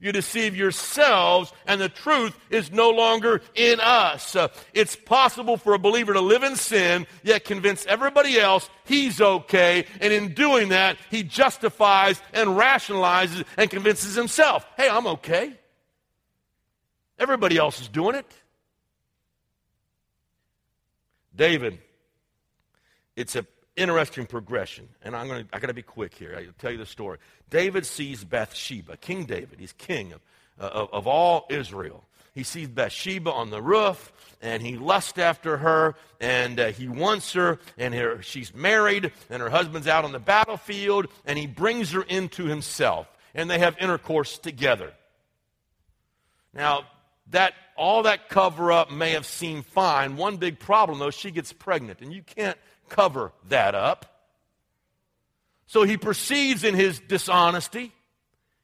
[0.00, 4.36] You deceive yourselves, and the truth is no longer in us.
[4.72, 9.86] It's possible for a believer to live in sin, yet convince everybody else he's okay,
[10.00, 15.52] and in doing that, he justifies and rationalizes and convinces himself, hey, I'm okay.
[17.16, 18.26] Everybody else is doing it.
[21.36, 21.78] David,
[23.14, 24.88] it's a interesting progression.
[25.02, 26.34] And I'm going to, I got to be quick here.
[26.36, 27.18] I'll tell you the story.
[27.50, 29.58] David sees Bathsheba, King David.
[29.58, 30.20] He's king of,
[30.60, 32.04] uh, of, of all Israel.
[32.34, 37.32] He sees Bathsheba on the roof, and he lusts after her, and uh, he wants
[37.34, 41.92] her, and her, she's married, and her husband's out on the battlefield, and he brings
[41.92, 43.06] her into himself,
[43.36, 44.92] and they have intercourse together.
[46.52, 46.86] Now,
[47.30, 50.16] that all that cover up may have seemed fine.
[50.16, 52.58] One big problem, though, she gets pregnant, and you can't
[52.88, 54.06] cover that up.
[55.66, 57.92] So he proceeds in his dishonesty.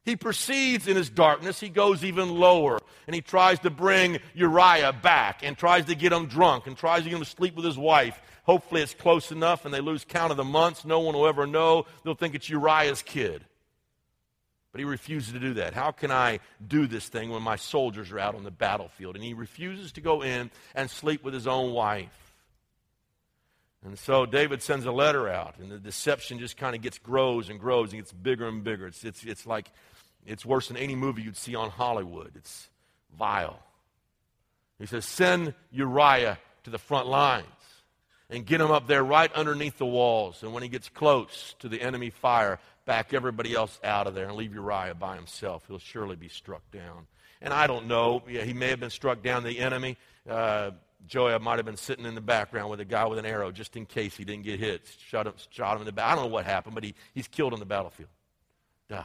[0.05, 1.61] He proceeds in his darkness.
[1.61, 6.13] He goes even lower and he tries to bring Uriah back and tries to get
[6.13, 8.21] him drunk and tries to get him to sleep with his wife.
[8.45, 10.85] Hopefully, it's close enough and they lose count of the months.
[10.85, 11.87] No one will ever know.
[12.03, 13.45] They'll think it's Uriah's kid.
[14.73, 15.75] But he refuses to do that.
[15.75, 19.17] How can I do this thing when my soldiers are out on the battlefield?
[19.17, 22.20] And he refuses to go in and sleep with his own wife.
[23.85, 27.49] And so David sends a letter out, and the deception just kind of gets grows
[27.49, 28.87] and grows and gets bigger and bigger.
[28.87, 29.71] It's, it's, it's like
[30.27, 32.33] it's worse than any movie you'd see on Hollywood.
[32.37, 32.69] It's
[33.17, 33.59] vile.
[34.79, 37.47] He says, Send Uriah to the front lines
[38.29, 40.43] and get him up there right underneath the walls.
[40.43, 44.27] And when he gets close to the enemy fire, back everybody else out of there
[44.27, 45.65] and leave Uriah by himself.
[45.69, 47.07] He'll surely be struck down.
[47.43, 48.23] And I don't know.
[48.29, 49.97] Yeah, he may have been struck down, the enemy.
[50.29, 50.73] Uh,
[51.07, 53.77] Joab might have been sitting in the background with a guy with an arrow just
[53.77, 54.83] in case he didn't get hit.
[55.09, 56.13] Shot him, shot him in the back.
[56.13, 58.11] I don't know what happened, but he, he's killed on the battlefield.
[58.89, 59.05] Dies.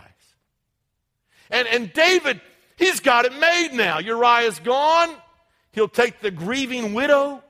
[1.49, 2.41] And, and David,
[2.75, 3.99] he's got it made now.
[3.99, 5.09] Uriah's gone.
[5.71, 7.43] He'll take the grieving widow.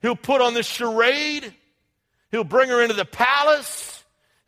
[0.00, 1.52] He'll put on the charade.
[2.30, 3.87] He'll bring her into the palace.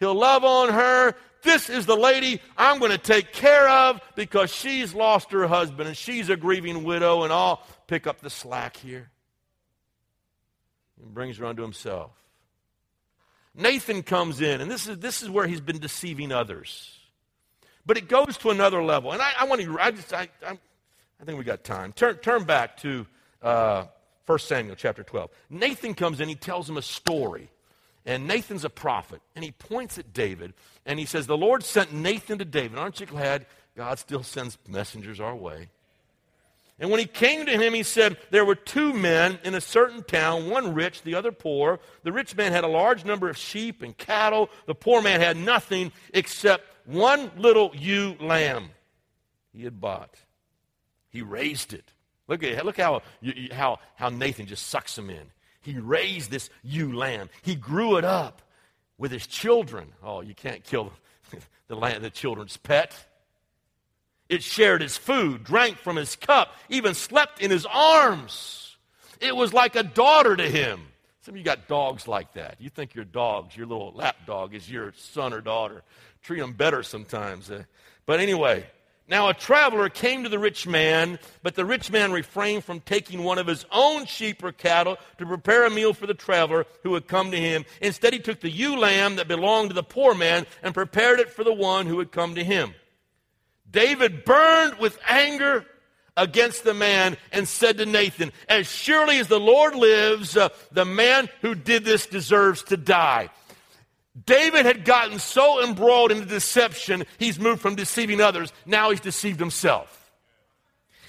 [0.01, 1.15] He'll love on her.
[1.43, 5.89] This is the lady I'm going to take care of because she's lost her husband
[5.89, 9.11] and she's a grieving widow, and I'll pick up the slack here.
[11.01, 12.11] And brings her unto himself.
[13.55, 16.99] Nathan comes in, and this is, this is where he's been deceiving others.
[17.85, 19.13] But it goes to another level.
[19.13, 20.53] And I, I want to, I just, I, I,
[21.21, 21.93] I, think we got time.
[21.93, 23.07] Turn, turn back to
[23.43, 23.87] uh,
[24.27, 25.31] 1 Samuel chapter 12.
[25.49, 27.51] Nathan comes in, he tells him a story.
[28.07, 30.55] And Nathan's a prophet, and he points at David,
[30.87, 32.79] and he says, The Lord sent Nathan to David.
[32.79, 33.47] Aren't you glad
[33.77, 35.69] God still sends messengers our way?
[36.79, 40.03] And when he came to him, he said, There were two men in a certain
[40.03, 41.79] town, one rich, the other poor.
[42.05, 44.49] The rich man had a large number of sheep and cattle.
[44.65, 48.71] The poor man had nothing except one little ewe lamb
[49.53, 50.15] he had bought.
[51.11, 51.93] He raised it.
[52.29, 53.03] Look at look how,
[53.53, 55.27] how, how Nathan just sucks him in.
[55.63, 57.29] He raised this ewe lamb.
[57.43, 58.43] He grew it up
[58.99, 59.89] with his children.
[60.03, 60.93] Oh, you can't kill
[61.69, 62.95] the, lamb, the children's pet.
[64.29, 68.77] It shared his food, drank from his cup, even slept in his arms.
[69.21, 70.81] It was like a daughter to him.
[71.23, 72.57] Some of you got dogs like that.
[72.61, 75.83] You think your dogs, your little lap dog, is your son or daughter.
[76.23, 77.51] Treat them better sometimes.
[77.51, 77.65] Uh,
[78.07, 78.67] but anyway,
[79.11, 83.25] now a traveler came to the rich man, but the rich man refrained from taking
[83.25, 86.95] one of his own sheep or cattle to prepare a meal for the traveler who
[86.95, 87.65] had come to him.
[87.83, 91.29] Instead, he took the ewe lamb that belonged to the poor man and prepared it
[91.29, 92.73] for the one who had come to him.
[93.69, 95.67] David burned with anger
[96.17, 100.85] against the man and said to Nathan, As surely as the Lord lives, uh, the
[100.85, 103.31] man who did this deserves to die.
[104.27, 109.01] David had gotten so embroiled in the deception, he's moved from deceiving others, now he's
[109.01, 109.97] deceived himself.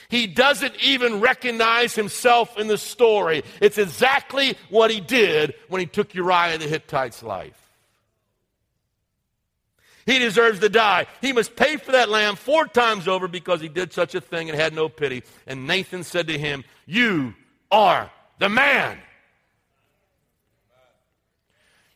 [0.10, 3.44] He doesn't even recognize himself in the story.
[3.62, 7.58] It's exactly what he did when he took Uriah the Hittite's life.
[10.06, 11.06] He deserves to die.
[11.22, 14.50] He must pay for that lamb four times over because he did such a thing
[14.50, 15.24] and had no pity.
[15.48, 17.34] And Nathan said to him, You
[17.72, 19.00] are the man.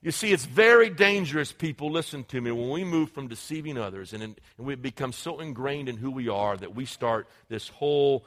[0.06, 4.14] You see, it's very dangerous, people, listen to me, when we move from deceiving others
[4.14, 7.70] and, in, and we become so ingrained in who we are that we start this
[7.70, 8.24] whole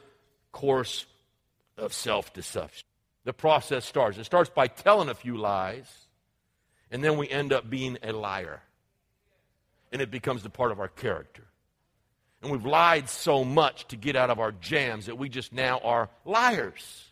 [0.51, 1.05] course
[1.77, 2.85] of self deception.
[3.23, 4.17] The process starts.
[4.17, 5.89] It starts by telling a few lies,
[6.91, 8.61] and then we end up being a liar.
[9.93, 11.45] And it becomes a part of our character.
[12.41, 15.79] And we've lied so much to get out of our jams that we just now
[15.79, 17.08] are liars.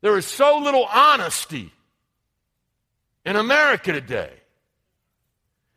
[0.00, 1.72] There is so little honesty
[3.24, 4.32] in America today.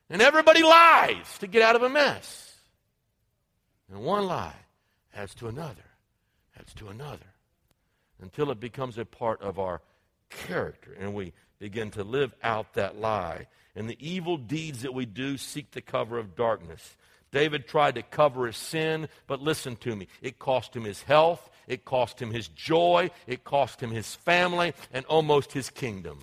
[0.09, 2.55] And everybody lies to get out of a mess.
[3.89, 4.55] And one lie
[5.15, 5.83] adds to another,
[6.59, 7.25] adds to another,
[8.21, 9.81] until it becomes a part of our
[10.29, 13.47] character and we begin to live out that lie.
[13.75, 16.97] And the evil deeds that we do seek the cover of darkness.
[17.31, 20.07] David tried to cover his sin, but listen to me.
[20.21, 24.73] It cost him his health, it cost him his joy, it cost him his family,
[24.91, 26.19] and almost his kingdom.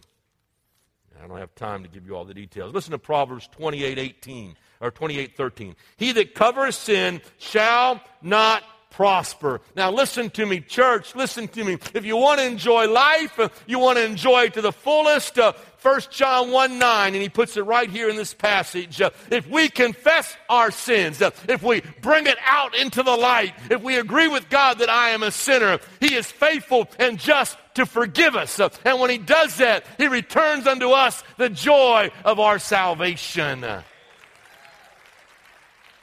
[1.22, 2.72] I don't have time to give you all the details.
[2.72, 5.76] Listen to Proverbs 28 18 or 28 13.
[5.96, 9.60] He that covers sin shall not prosper.
[9.76, 11.14] Now, listen to me, church.
[11.14, 11.78] Listen to me.
[11.94, 15.38] If you want to enjoy life, uh, you want to enjoy it to the fullest.
[15.38, 19.00] Uh, 1 John 1 9, and he puts it right here in this passage.
[19.00, 23.54] Uh, if we confess our sins, uh, if we bring it out into the light,
[23.70, 27.56] if we agree with God that I am a sinner, he is faithful and just
[27.74, 28.58] to forgive us.
[28.58, 33.64] Uh, and when he does that, he returns unto us the joy of our salvation.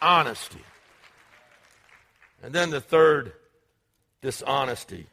[0.01, 0.64] Honesty.
[2.45, 3.33] And then the third
[4.21, 5.07] dishonesty,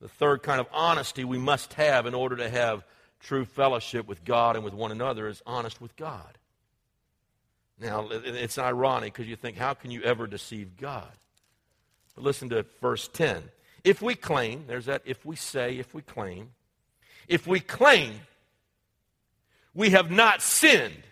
[0.00, 2.82] the third kind of honesty we must have in order to have
[3.20, 6.38] true fellowship with God and with one another is honest with God.
[7.78, 11.06] Now, it's ironic because you think, how can you ever deceive God?
[12.16, 13.44] But listen to verse 10.
[13.84, 16.50] If we claim, there's that if we say, if we claim,
[17.28, 18.14] if we claim
[19.72, 21.04] we have not sinned,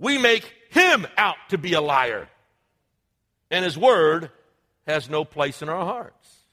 [0.00, 2.28] we make him out to be a liar,
[3.52, 4.32] and his word
[4.86, 6.44] has no place in our hearts.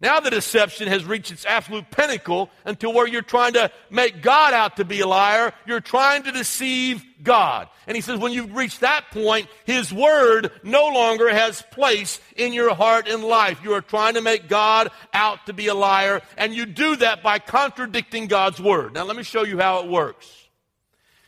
[0.00, 4.52] Now the deception has reached its absolute pinnacle until where you're trying to make God
[4.52, 5.54] out to be a liar.
[5.66, 7.68] You're trying to deceive God.
[7.86, 12.52] And he says when you've reached that point, his word no longer has place in
[12.52, 13.60] your heart and life.
[13.64, 17.22] You are trying to make God out to be a liar, and you do that
[17.22, 18.92] by contradicting God's word.
[18.92, 20.30] Now let me show you how it works.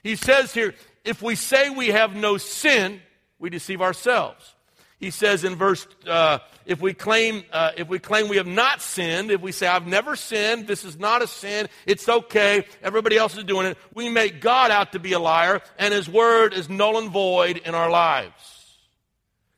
[0.02, 3.00] He says here, if we say we have no sin,
[3.38, 4.54] we deceive ourselves.
[4.98, 8.80] He says in verse, uh, if we claim, uh, if we claim we have not
[8.80, 13.18] sinned, if we say I've never sinned, this is not a sin, it's okay, everybody
[13.18, 16.54] else is doing it, we make God out to be a liar, and His word
[16.54, 18.32] is null and void in our lives.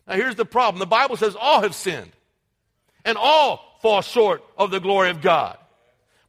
[0.09, 2.11] Now here's the problem: the Bible says all have sinned,
[3.05, 5.57] and all fall short of the glory of God.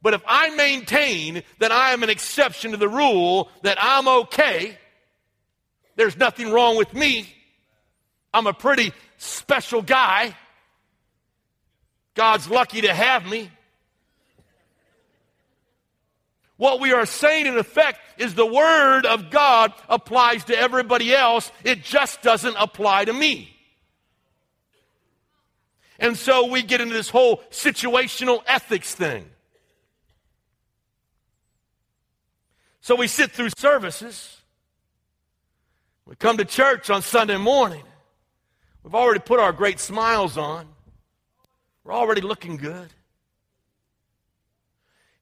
[0.02, 4.78] But if I maintain that I am an exception to the rule, that I'm okay,
[5.96, 7.34] there's nothing wrong with me
[8.32, 10.36] I'm a pretty special guy.
[12.14, 13.50] God's lucky to have me.
[16.56, 21.50] What we are saying, in effect, is the Word of God applies to everybody else,
[21.64, 23.56] it just doesn't apply to me.
[25.98, 29.24] And so we get into this whole situational ethics thing.
[32.82, 34.38] So we sit through services.
[36.06, 37.84] We come to church on Sunday morning.
[38.82, 40.66] We've already put our great smiles on.
[41.84, 42.88] We're already looking good.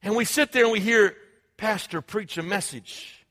[0.01, 1.15] And we sit there and we hear
[1.57, 3.25] Pastor preach a message.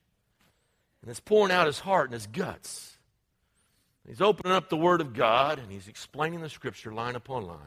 [1.00, 2.98] And it's pouring out his heart and his guts.
[4.06, 7.58] He's opening up the Word of God and he's explaining the Scripture line upon line.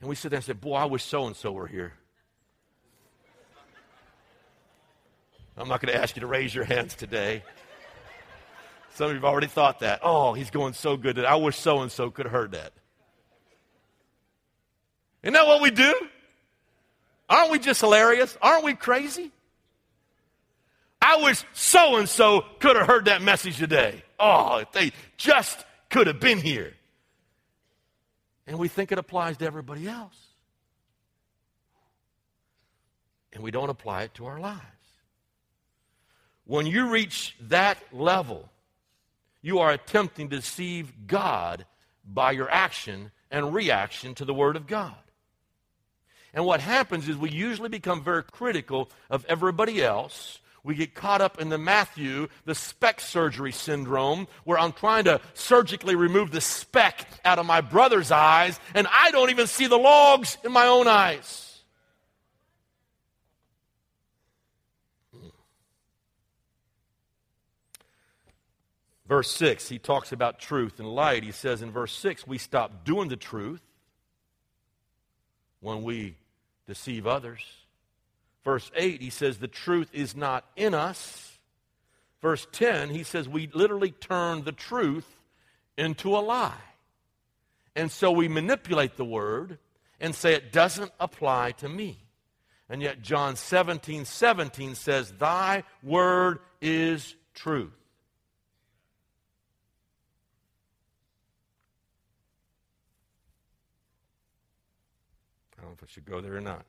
[0.00, 1.94] And we sit there and say, Boy, I wish so and so were here.
[5.56, 7.42] I'm not going to ask you to raise your hands today.
[8.94, 10.00] Some of you have already thought that.
[10.02, 12.72] Oh, he's going so good that I wish so and so could have heard that.
[15.22, 15.94] Isn't that what we do?
[17.28, 18.36] Aren't we just hilarious?
[18.40, 19.30] Aren't we crazy?
[21.00, 24.02] I wish so and so could have heard that message today.
[24.18, 26.74] Oh, if they just could have been here.
[28.46, 30.16] And we think it applies to everybody else.
[33.32, 34.62] And we don't apply it to our lives.
[36.46, 38.48] When you reach that level,
[39.42, 41.66] you are attempting to deceive God
[42.04, 44.94] by your action and reaction to the Word of God.
[46.34, 50.38] And what happens is we usually become very critical of everybody else.
[50.62, 55.20] We get caught up in the Matthew, the speck surgery syndrome, where I'm trying to
[55.34, 59.78] surgically remove the speck out of my brother's eyes, and I don't even see the
[59.78, 61.47] logs in my own eyes.
[69.08, 71.24] Verse 6, he talks about truth and light.
[71.24, 73.62] He says in verse 6, we stop doing the truth
[75.60, 76.14] when we
[76.66, 77.40] deceive others.
[78.44, 81.38] Verse 8, he says the truth is not in us.
[82.20, 85.08] Verse 10, he says we literally turn the truth
[85.78, 86.52] into a lie.
[87.74, 89.58] And so we manipulate the word
[90.00, 92.04] and say it doesn't apply to me.
[92.68, 97.77] And yet John 17, 17 says, Thy word is truth.
[105.72, 106.64] If I should go there or not.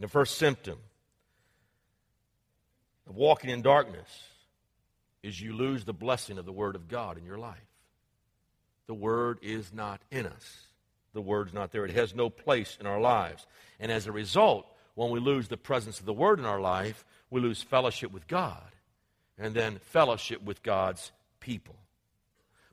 [0.00, 0.78] The first symptom
[3.08, 4.08] of walking in darkness
[5.22, 7.58] is you lose the blessing of the Word of God in your life.
[8.86, 10.66] The Word is not in us.
[11.12, 11.84] The Word's not there.
[11.84, 13.46] It has no place in our lives.
[13.80, 17.04] And as a result, when we lose the presence of the Word in our life,
[17.30, 18.62] we lose fellowship with God
[19.38, 21.76] and then fellowship with God's people.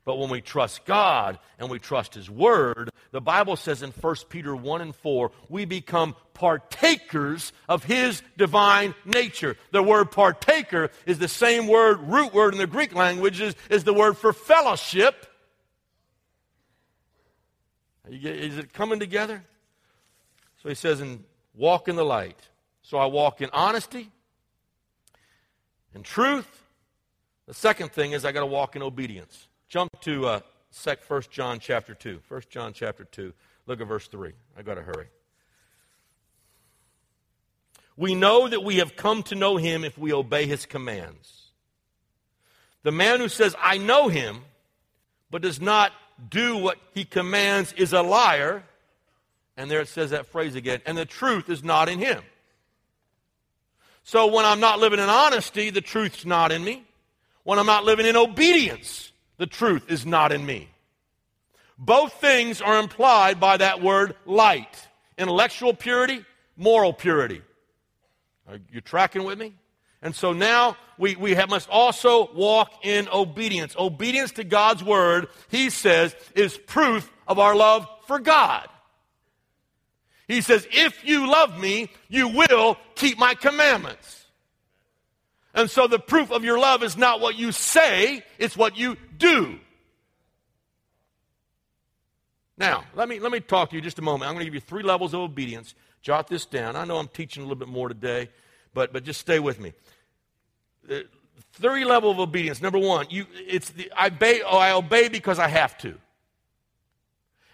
[0.06, 4.16] But when we trust God and we trust His Word, the Bible says in 1
[4.28, 9.56] Peter 1 and 4, we become partakers of His divine nature.
[9.72, 13.92] The word partaker is the same word, root word in the Greek languages, is the
[13.92, 15.26] word for fellowship.
[18.08, 19.42] Is it coming together?
[20.62, 22.38] So he says, and walk in the light.
[22.82, 24.12] So I walk in honesty
[25.94, 26.62] and truth.
[27.48, 29.48] The second thing is I got to walk in obedience.
[29.68, 30.40] Jump to uh,
[30.84, 32.20] 1 John chapter 2.
[32.28, 33.32] 1 John chapter 2.
[33.66, 34.32] Look at verse 3.
[34.56, 35.08] I got to hurry.
[37.96, 41.50] We know that we have come to know him if we obey his commands.
[42.82, 44.42] The man who says, I know him,
[45.30, 45.92] but does not
[46.30, 48.62] do what he commands is a liar.
[49.56, 50.80] And there it says that phrase again.
[50.86, 52.22] And the truth is not in him.
[54.04, 56.84] So when I'm not living in honesty, the truth's not in me.
[57.42, 60.68] When I'm not living in obedience, the truth is not in me.
[61.78, 66.24] Both things are implied by that word light intellectual purity,
[66.56, 67.42] moral purity.
[68.48, 69.54] Are you tracking with me?
[70.02, 73.74] And so now we, we have, must also walk in obedience.
[73.78, 78.68] Obedience to God's word, he says, is proof of our love for God.
[80.28, 84.25] He says, if you love me, you will keep my commandments.
[85.56, 88.96] And so the proof of your love is not what you say, it's what you
[89.16, 89.58] do.
[92.58, 94.28] Now, let me, let me talk to you just a moment.
[94.28, 95.74] I'm going to give you three levels of obedience.
[96.02, 96.76] Jot this down.
[96.76, 98.28] I know I'm teaching a little bit more today,
[98.74, 99.72] but, but just stay with me.
[100.86, 101.06] The
[101.54, 102.60] three level of obedience.
[102.60, 105.94] Number one, you, it's the, I, obey, oh, I obey because I have to.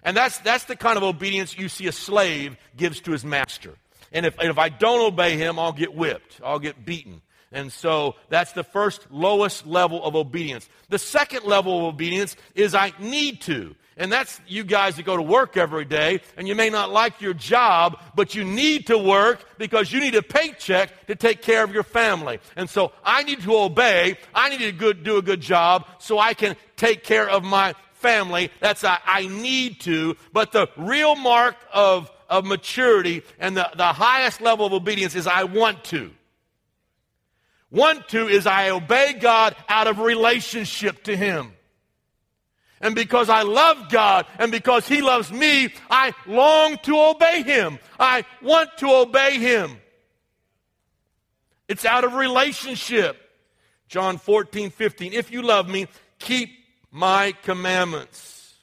[0.02, 3.74] And that's, that's the kind of obedience you see a slave gives to his master.
[4.12, 7.22] And if, and if I don't obey him, I'll get whipped, I'll get beaten.
[7.52, 10.68] And so that's the first lowest level of obedience.
[10.88, 13.74] The second level of obedience is I need to.
[13.96, 17.20] And that's you guys that go to work every day, and you may not like
[17.20, 21.62] your job, but you need to work because you need a paycheck to take care
[21.62, 22.40] of your family.
[22.56, 24.16] And so I need to obey.
[24.34, 27.74] I need to good, do a good job so I can take care of my
[27.92, 28.50] family.
[28.60, 30.16] That's I need to.
[30.32, 35.26] But the real mark of, of maturity and the, the highest level of obedience is
[35.26, 36.10] I want to.
[37.72, 41.52] Want to is I obey God out of relationship to Him.
[42.82, 47.78] And because I love God and because He loves me, I long to obey Him.
[47.98, 49.78] I want to obey Him.
[51.66, 53.16] It's out of relationship.
[53.88, 55.14] John 14, 15.
[55.14, 55.86] If you love me,
[56.18, 56.50] keep
[56.90, 58.54] my commandments.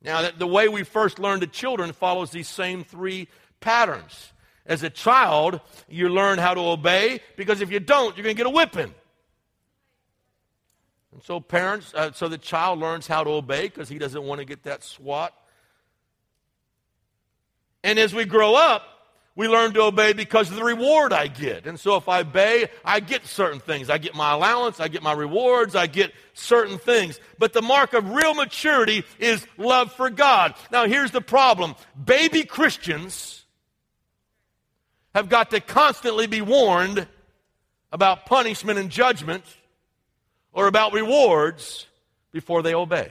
[0.00, 3.28] Now, the way we first learn to children follows these same three
[3.60, 4.32] patterns.
[4.66, 8.38] As a child, you learn how to obey because if you don't, you're going to
[8.38, 8.92] get a whipping.
[11.12, 14.40] And so, parents, uh, so the child learns how to obey because he doesn't want
[14.40, 15.32] to get that swat.
[17.82, 18.82] And as we grow up,
[19.36, 21.66] we learn to obey because of the reward I get.
[21.66, 23.88] And so if I obey, I get certain things.
[23.88, 27.20] I get my allowance, I get my rewards, I get certain things.
[27.38, 30.54] But the mark of real maturity is love for God.
[30.72, 31.76] Now here's the problem.
[32.02, 33.45] Baby Christians
[35.16, 37.06] have got to constantly be warned
[37.90, 39.42] about punishment and judgment
[40.52, 41.86] or about rewards
[42.32, 43.10] before they obey.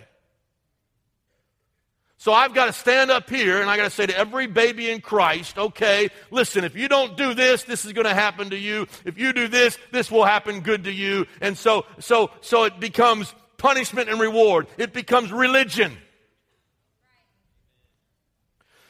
[2.17, 4.91] So I've got to stand up here and I got to say to every baby
[4.91, 8.57] in Christ, okay, listen, if you don't do this, this is going to happen to
[8.57, 8.85] you.
[9.03, 11.25] If you do this, this will happen good to you.
[11.41, 14.67] And so, so, so it becomes punishment and reward.
[14.77, 15.97] It becomes religion.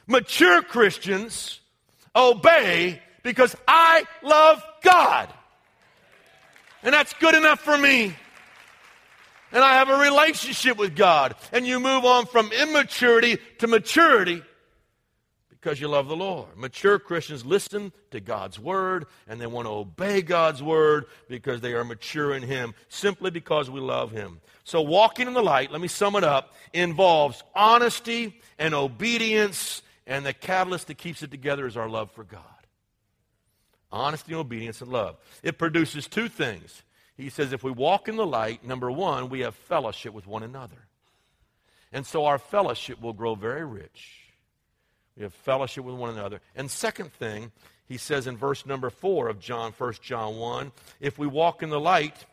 [0.06, 1.62] Mature Christians
[2.14, 5.28] obey because I love God.
[6.82, 8.16] And that's good enough for me
[9.56, 11.34] and I have a relationship with God.
[11.54, 14.44] And you move on from immaturity to maturity
[15.50, 16.58] because you love the Lord.
[16.58, 21.74] Mature Christians listen to God's word and they want to obey God's word because they
[21.74, 24.42] are mature in Him, simply because we love Him.
[24.66, 30.26] So, walking in the light, let me sum it up, involves honesty and obedience, and
[30.26, 32.55] the catalyst that keeps it together is our love for God.
[33.92, 35.18] Honesty, and obedience, and love.
[35.44, 36.84] It produces two things
[37.18, 40.44] he says if we walk in the light, number one, we have fellowship with one
[40.44, 40.88] another.
[41.92, 44.20] And so our fellowship will grow very rich.
[45.16, 46.42] We have fellowship with one another.
[46.56, 47.54] And second thing,
[47.86, 51.70] he says in verse number four of John, 1 John 1, if we walk in
[51.70, 52.26] the light,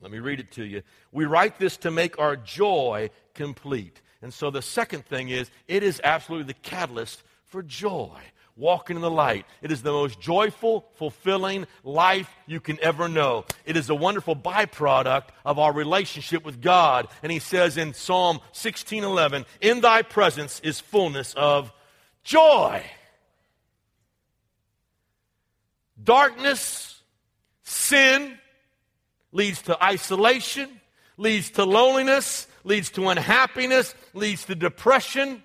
[0.00, 0.82] let me read it to you.
[1.10, 4.00] We write this to make our joy complete.
[4.22, 8.20] And so the second thing is, it is absolutely the catalyst for joy
[8.58, 9.46] walking in the light.
[9.62, 13.44] It is the most joyful, fulfilling life you can ever know.
[13.64, 17.08] It is a wonderful byproduct of our relationship with God.
[17.22, 21.72] And he says in Psalm 16:11, "In thy presence is fullness of
[22.24, 22.84] joy."
[26.02, 27.02] Darkness,
[27.62, 28.38] sin
[29.32, 30.80] leads to isolation,
[31.16, 35.44] leads to loneliness, leads to unhappiness, leads to depression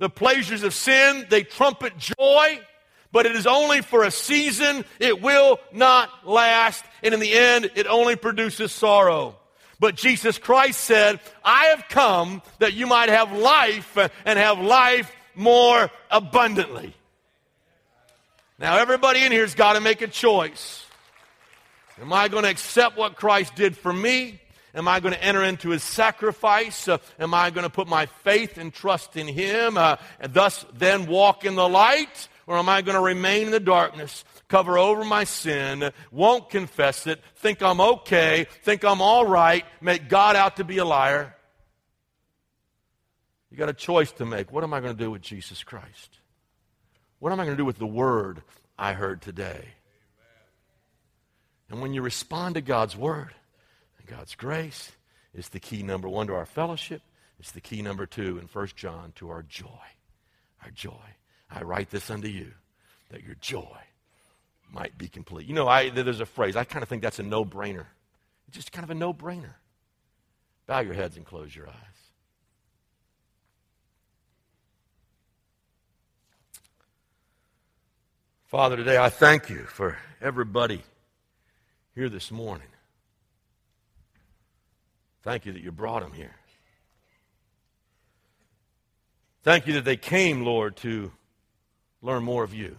[0.00, 2.60] the pleasures of sin, they trumpet joy,
[3.12, 4.84] but it is only for a season.
[4.98, 6.82] It will not last.
[7.02, 9.36] And in the end, it only produces sorrow.
[9.78, 15.14] But Jesus Christ said, I have come that you might have life and have life
[15.34, 16.94] more abundantly.
[18.58, 20.84] Now, everybody in here has got to make a choice.
[22.00, 24.39] Am I going to accept what Christ did for me?
[24.74, 26.86] Am I going to enter into his sacrifice?
[26.86, 30.64] Uh, am I going to put my faith and trust in him uh, and thus
[30.74, 32.28] then walk in the light?
[32.46, 37.06] Or am I going to remain in the darkness, cover over my sin, won't confess
[37.06, 41.36] it, think I'm okay, think I'm all right, make God out to be a liar?
[43.50, 44.52] You got a choice to make.
[44.52, 46.18] What am I going to do with Jesus Christ?
[47.18, 48.42] What am I going to do with the word
[48.78, 49.64] I heard today?
[51.68, 53.32] And when you respond to God's word
[54.06, 54.92] God's grace,
[55.34, 57.02] is the key number one to our fellowship.
[57.38, 59.66] It's the key number two in 1 John to our joy.
[60.64, 61.16] Our joy.
[61.50, 62.52] I write this unto you
[63.10, 63.78] that your joy
[64.72, 65.46] might be complete.
[65.46, 67.86] You know, I, there's a phrase, I kind of think that's a no brainer.
[68.48, 69.54] It's just kind of a no brainer.
[70.66, 71.74] Bow your heads and close your eyes.
[78.46, 80.82] Father, today I thank you for everybody
[81.94, 82.66] here this morning.
[85.22, 86.34] Thank you that you brought them here.
[89.42, 91.12] Thank you that they came, Lord, to
[92.02, 92.76] learn more of you,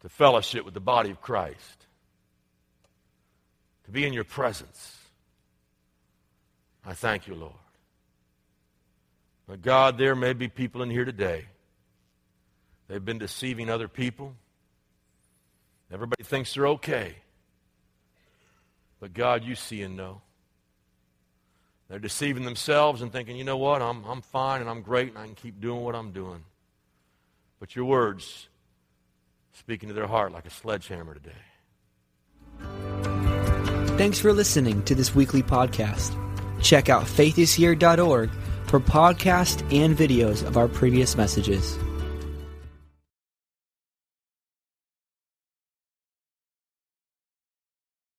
[0.00, 1.86] to fellowship with the body of Christ,
[3.84, 4.96] to be in your presence.
[6.84, 7.52] I thank you, Lord.
[9.46, 11.46] But God, there may be people in here today.
[12.88, 14.34] They've been deceiving other people.
[15.92, 17.16] Everybody thinks they're okay.
[19.00, 20.22] But God, you see and know.
[21.88, 25.18] They're deceiving themselves and thinking, you know what, I'm, I'm fine and I'm great and
[25.18, 26.44] I can keep doing what I'm doing.
[27.60, 28.48] But your words
[29.52, 31.32] speaking to their heart like a sledgehammer today.
[33.96, 36.14] Thanks for listening to this weekly podcast.
[36.62, 38.30] Check out faithishere.org
[38.66, 41.78] for podcasts and videos of our previous messages.